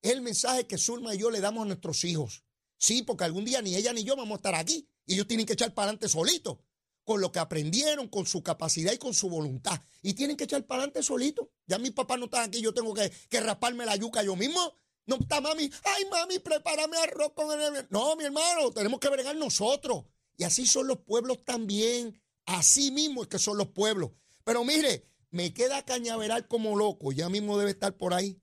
Es 0.00 0.10
el 0.10 0.22
mensaje 0.22 0.66
que 0.66 0.76
Zulma 0.76 1.14
y 1.14 1.18
yo 1.18 1.30
le 1.30 1.40
damos 1.40 1.62
a 1.62 1.66
nuestros 1.66 2.02
hijos. 2.04 2.42
Sí, 2.78 3.02
porque 3.02 3.22
algún 3.22 3.44
día 3.44 3.62
ni 3.62 3.76
ella 3.76 3.92
ni 3.92 4.02
yo 4.02 4.16
vamos 4.16 4.32
a 4.32 4.36
estar 4.36 4.54
aquí. 4.56 4.88
Y 5.06 5.14
ellos 5.14 5.28
tienen 5.28 5.46
que 5.46 5.52
echar 5.52 5.72
para 5.72 5.84
adelante 5.84 6.08
solitos. 6.08 6.58
Con 7.04 7.20
lo 7.20 7.32
que 7.32 7.40
aprendieron, 7.40 8.08
con 8.08 8.26
su 8.26 8.42
capacidad 8.42 8.92
y 8.92 8.98
con 8.98 9.14
su 9.14 9.28
voluntad. 9.28 9.80
Y 10.02 10.14
tienen 10.14 10.36
que 10.36 10.44
echar 10.44 10.64
para 10.66 10.82
adelante 10.82 11.02
solitos. 11.02 11.48
Ya 11.66 11.78
mis 11.78 11.92
papás 11.92 12.18
no 12.18 12.26
están 12.26 12.44
aquí, 12.44 12.60
yo 12.60 12.72
tengo 12.72 12.94
que, 12.94 13.10
que 13.28 13.40
la 13.40 13.96
yuca 13.96 14.22
yo 14.22 14.36
mismo. 14.36 14.74
No 15.06 15.16
está 15.16 15.40
mami, 15.40 15.68
ay 15.84 16.04
mami, 16.10 16.38
prepárame 16.38 16.96
arroz 16.96 17.32
con 17.34 17.60
el... 17.60 17.86
No, 17.90 18.14
mi 18.14 18.24
hermano, 18.24 18.70
tenemos 18.70 19.00
que 19.00 19.08
bregar 19.08 19.34
nosotros. 19.34 20.04
Y 20.36 20.44
así 20.44 20.66
son 20.66 20.86
los 20.86 20.98
pueblos 20.98 21.44
también. 21.44 22.22
Así 22.46 22.90
mismo 22.90 23.22
es 23.22 23.28
que 23.28 23.38
son 23.38 23.58
los 23.58 23.68
pueblos. 23.68 24.12
Pero 24.44 24.64
mire, 24.64 25.08
me 25.30 25.52
queda 25.52 25.84
cañaveral 25.84 26.46
como 26.46 26.76
loco. 26.76 27.12
Ya 27.12 27.28
mismo 27.28 27.58
debe 27.58 27.72
estar 27.72 27.96
por 27.96 28.14
ahí. 28.14 28.40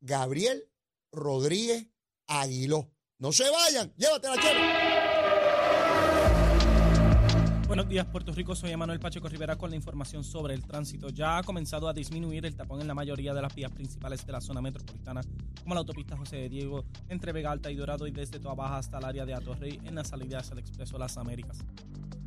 Gabriel 0.00 0.68
Rodríguez 1.12 1.86
Aguiló. 2.26 2.92
No 3.18 3.32
se 3.32 3.50
vayan, 3.50 3.92
llévatela, 3.96 4.40
chero. 4.40 5.19
Buenos 7.70 7.88
días, 7.88 8.04
Puerto 8.06 8.32
Rico. 8.32 8.56
Soy 8.56 8.72
Emanuel 8.72 8.98
Pacheco 8.98 9.28
Rivera 9.28 9.54
con 9.54 9.70
la 9.70 9.76
información 9.76 10.24
sobre 10.24 10.54
el 10.54 10.66
tránsito. 10.66 11.10
Ya 11.10 11.38
ha 11.38 11.44
comenzado 11.44 11.88
a 11.88 11.92
disminuir 11.92 12.44
el 12.44 12.56
tapón 12.56 12.80
en 12.80 12.88
la 12.88 12.94
mayoría 12.94 13.32
de 13.32 13.40
las 13.40 13.54
vías 13.54 13.70
principales 13.70 14.26
de 14.26 14.32
la 14.32 14.40
zona 14.40 14.60
metropolitana, 14.60 15.20
como 15.62 15.76
la 15.76 15.78
autopista 15.78 16.16
José 16.16 16.38
de 16.38 16.48
Diego, 16.48 16.84
entre 17.08 17.30
Vega 17.30 17.52
Alta 17.52 17.70
y 17.70 17.76
Dorado 17.76 18.08
y 18.08 18.10
desde 18.10 18.40
Toa 18.40 18.54
Baja 18.54 18.78
hasta 18.78 18.98
el 18.98 19.04
área 19.04 19.24
de 19.24 19.34
Atorrey 19.34 19.78
en 19.84 19.94
la 19.94 20.02
salida 20.02 20.40
hacia 20.40 20.54
el 20.54 20.58
Expreso 20.58 20.98
Las 20.98 21.16
Américas. 21.16 21.58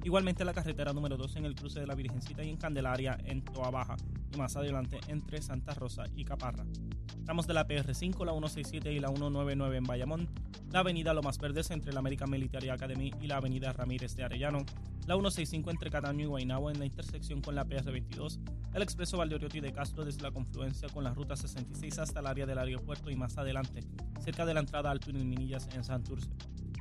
Igualmente 0.03 0.43
la 0.43 0.53
carretera 0.53 0.91
número 0.91 1.15
2 1.15 1.37
en 1.37 1.45
el 1.45 1.55
cruce 1.55 1.79
de 1.79 1.87
la 1.87 1.95
Virgencita 1.95 2.43
y 2.43 2.49
en 2.49 2.57
Candelaria 2.57 3.17
en 3.23 3.41
Toa 3.41 3.71
Baja 3.71 3.95
y 4.33 4.37
más 4.37 4.57
adelante 4.57 4.99
entre 5.07 5.41
Santa 5.41 5.73
Rosa 5.73 6.03
y 6.13 6.25
Caparra. 6.25 6.65
Estamos 7.17 7.47
de 7.47 7.53
la 7.53 7.65
PR5, 7.65 8.25
la 8.25 8.33
167 8.33 8.91
y 8.91 8.99
la 8.99 9.07
199 9.07 9.77
en 9.77 9.83
Bayamón, 9.85 10.29
la 10.71 10.79
avenida 10.79 11.13
Lomas 11.13 11.37
Verdes 11.37 11.71
entre 11.71 11.93
la 11.93 11.99
American 11.99 12.29
Military 12.29 12.67
Academy 12.67 13.13
y 13.21 13.27
la 13.27 13.37
avenida 13.37 13.71
Ramírez 13.71 14.13
de 14.17 14.25
Arellano, 14.25 14.65
la 15.07 15.15
165 15.15 15.71
entre 15.71 15.89
Cataño 15.89 16.25
y 16.25 16.27
Guaynabo 16.27 16.69
en 16.69 16.79
la 16.79 16.85
intersección 16.85 17.41
con 17.41 17.55
la 17.55 17.65
PR22, 17.65 18.39
el 18.73 18.81
expreso 18.81 19.17
Valdeoriotti 19.17 19.61
de 19.61 19.71
Castro 19.71 20.03
desde 20.03 20.21
la 20.21 20.31
confluencia 20.31 20.89
con 20.89 21.05
la 21.05 21.13
ruta 21.13 21.37
66 21.37 21.99
hasta 21.99 22.19
el 22.19 22.27
área 22.27 22.45
del 22.45 22.57
aeropuerto 22.57 23.09
y 23.09 23.15
más 23.15 23.37
adelante, 23.37 23.79
cerca 24.19 24.45
de 24.45 24.53
la 24.53 24.59
entrada 24.59 24.91
al 24.91 24.99
túnel 24.99 25.23
Minillas 25.23 25.69
en 25.73 25.85
Santurce. 25.85 26.29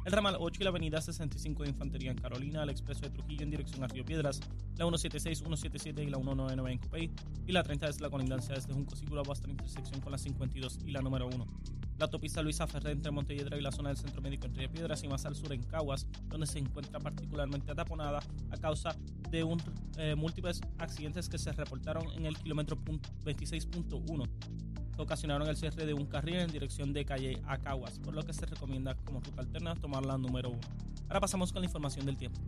El 0.05 0.13
ramal 0.13 0.37
8 0.39 0.59
y 0.61 0.65
la 0.65 0.71
avenida 0.71 1.01
65 1.01 1.63
de 1.63 1.69
Infantería 1.69 2.11
en 2.11 2.17
Carolina, 2.17 2.65
el 2.65 2.71
expreso 2.71 3.03
de 3.03 3.11
Trujillo 3.11 3.45
en 3.45 3.51
dirección 3.51 3.85
a 3.85 3.87
Río 3.87 4.05
Piedras, 4.05 4.41
la 4.77 4.85
176, 4.85 5.39
177 5.39 6.03
y 6.03 6.11
la 6.11 6.17
199 6.17 6.73
en 6.73 6.79
Cupey, 6.79 7.11
y 7.47 7.53
la 7.53 7.63
30 7.63 7.87
desde 7.87 8.01
la 8.01 8.11
colindancia 8.11 8.55
desde 8.55 8.73
Junco 8.73 8.97
Siguro 8.97 9.23
hasta 9.31 9.47
la 9.47 9.53
intersección 9.53 10.01
con 10.01 10.11
la 10.11 10.19
52 10.19 10.81
y 10.85 10.91
la 10.91 11.01
número 11.03 11.29
1 11.29 11.47
la 12.03 12.07
autopista 12.07 12.43
Luisa 12.43 12.67
Ferrer 12.67 12.97
entre 12.97 13.13
Montelledra 13.13 13.57
y 13.57 13.61
la 13.61 13.71
zona 13.71 13.91
del 13.91 13.97
Centro 13.97 14.21
Médico 14.21 14.47
entre 14.47 14.69
Piedras 14.69 15.05
y 15.05 15.09
más 15.09 15.25
al 15.25 15.37
sur 15.37 15.53
en 15.53 15.63
Caguas, 15.63 16.09
donde 16.29 16.49
se 16.49 16.59
encuentra 16.59 16.99
particularmente 16.99 17.71
ataponada 17.71 18.19
a 18.51 18.57
causa 18.57 18.97
de 19.31 19.45
un, 19.45 19.63
eh, 19.99 20.17
múltiples 20.17 20.61
accidentes 20.79 21.29
que 21.29 21.39
se 21.39 21.53
reportaron 21.53 22.11
en 22.17 22.27
el 22.27 22.37
kilómetro 22.37 22.77
26.1 23.25 24.29
que 24.72 24.72
ocasionaron 24.97 25.49
el 25.49 25.57
cierre 25.57 25.87
de 25.87 25.95
un 25.95 26.07
carril 26.07 26.37
en 26.37 26.51
dirección 26.51 26.93
de 26.93 27.05
calle 27.05 27.41
a 27.47 27.59
Caguas, 27.59 27.99
por 27.99 28.15
lo 28.15 28.23
que 28.23 28.33
se 28.33 28.47
recomienda 28.47 28.95
como 29.05 29.21
ruta 29.21 29.41
alterna 29.41 29.75
tomar 29.75 30.05
la 30.05 30.19
número 30.19 30.51
1. 30.51 30.61
Ahora 31.09 31.21
pasamos 31.21 31.53
con 31.53 31.63
la 31.63 31.67
información 31.67 32.07
del 32.07 32.17
tiempo. 32.17 32.41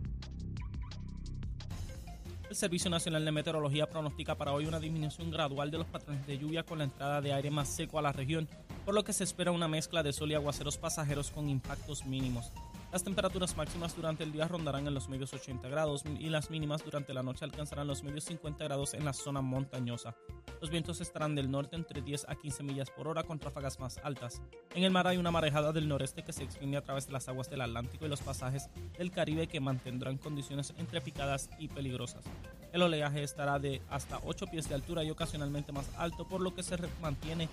El 2.49 2.55
Servicio 2.55 2.89
Nacional 2.89 3.25
de 3.25 3.31
Meteorología 3.31 3.89
pronostica 3.89 4.35
para 4.35 4.53
hoy 4.53 4.65
una 4.65 4.79
disminución 4.79 5.31
gradual 5.31 5.71
de 5.71 5.79
los 5.79 5.87
patrones 5.87 6.25
de 6.27 6.37
lluvia 6.37 6.63
con 6.63 6.77
la 6.77 6.83
entrada 6.83 7.19
de 7.19 7.33
aire 7.33 7.49
más 7.49 7.67
seco 7.67 7.99
a 7.99 8.01
la 8.01 8.11
región, 8.11 8.47
por 8.85 8.93
lo 8.93 9.03
que 9.03 9.13
se 9.13 9.23
espera 9.23 9.51
una 9.51 9.67
mezcla 9.67 10.03
de 10.03 10.13
sol 10.13 10.31
y 10.31 10.35
aguaceros 10.35 10.77
pasajeros 10.77 11.31
con 11.31 11.49
impactos 11.49 12.05
mínimos. 12.05 12.51
Las 12.95 13.03
temperaturas 13.03 13.57
máximas 13.57 13.93
durante 13.93 14.23
el 14.23 14.31
día 14.31 14.47
rondarán 14.47 14.87
en 14.87 14.93
los 14.93 15.09
medios 15.09 15.33
80 15.33 15.67
grados 15.67 16.05
y 16.17 16.29
las 16.29 16.49
mínimas 16.49 16.81
durante 16.81 17.13
la 17.13 17.23
noche 17.23 17.43
alcanzarán 17.43 17.87
los 17.87 18.03
medios 18.03 18.23
50 18.23 18.63
grados 18.63 18.93
en 18.93 19.03
la 19.03 19.11
zona 19.11 19.41
montañosa. 19.41 20.15
Los 20.61 20.69
vientos 20.69 21.01
estarán 21.01 21.35
del 21.35 21.51
norte 21.51 21.75
entre 21.75 22.01
10 22.01 22.29
a 22.29 22.35
15 22.35 22.63
millas 22.63 22.89
por 22.89 23.09
hora 23.09 23.23
con 23.23 23.41
ráfagas 23.41 23.81
más 23.81 23.97
altas. 23.97 24.41
En 24.73 24.85
el 24.85 24.91
mar 24.91 25.07
hay 25.07 25.17
una 25.17 25.29
marejada 25.29 25.73
del 25.73 25.89
noreste 25.89 26.23
que 26.23 26.31
se 26.31 26.45
extiende 26.45 26.77
a 26.77 26.83
través 26.83 27.05
de 27.07 27.11
las 27.11 27.27
aguas 27.27 27.49
del 27.49 27.59
Atlántico 27.59 28.05
y 28.05 28.07
los 28.07 28.21
pasajes 28.21 28.69
del 28.97 29.11
Caribe 29.11 29.47
que 29.47 29.59
mantendrán 29.59 30.17
condiciones 30.17 30.73
entre 30.77 31.01
picadas 31.01 31.49
y 31.59 31.67
peligrosas. 31.67 32.23
El 32.71 32.81
oleaje 32.81 33.23
estará 33.23 33.59
de 33.59 33.81
hasta 33.89 34.21
8 34.23 34.47
pies 34.47 34.69
de 34.69 34.75
altura 34.75 35.03
y 35.03 35.11
ocasionalmente 35.11 35.73
más 35.73 35.91
alto, 35.97 36.29
por 36.29 36.39
lo 36.39 36.55
que 36.55 36.63
se 36.63 36.77
mantiene 37.01 37.49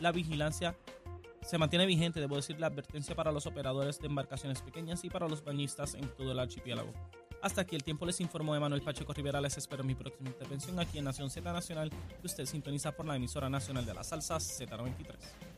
la 0.00 0.12
vigilancia 0.12 0.76
se 1.44 1.58
mantiene 1.58 1.86
vigente, 1.86 2.20
debo 2.20 2.36
decir, 2.36 2.58
la 2.58 2.68
advertencia 2.68 3.14
para 3.14 3.30
los 3.30 3.46
operadores 3.46 3.98
de 4.00 4.06
embarcaciones 4.06 4.62
pequeñas 4.62 5.04
y 5.04 5.10
para 5.10 5.28
los 5.28 5.44
bañistas 5.44 5.94
en 5.94 6.08
todo 6.08 6.32
el 6.32 6.38
archipiélago. 6.38 6.92
Hasta 7.42 7.60
aquí 7.60 7.76
el 7.76 7.84
tiempo 7.84 8.06
les 8.06 8.20
informó 8.20 8.56
Emanuel 8.56 8.80
Pacheco 8.80 9.12
Rivera. 9.12 9.40
Les 9.40 9.58
espero 9.58 9.82
en 9.82 9.88
mi 9.88 9.94
próxima 9.94 10.30
intervención 10.30 10.80
aquí 10.80 10.98
en 10.98 11.04
Nación 11.04 11.28
Z 11.28 11.52
Nacional, 11.52 11.90
que 11.90 12.26
usted 12.26 12.46
sintoniza 12.46 12.92
por 12.92 13.04
la 13.04 13.16
emisora 13.16 13.50
nacional 13.50 13.84
de 13.84 13.92
la 13.92 14.02
salsa 14.02 14.36
Z93. 14.36 15.53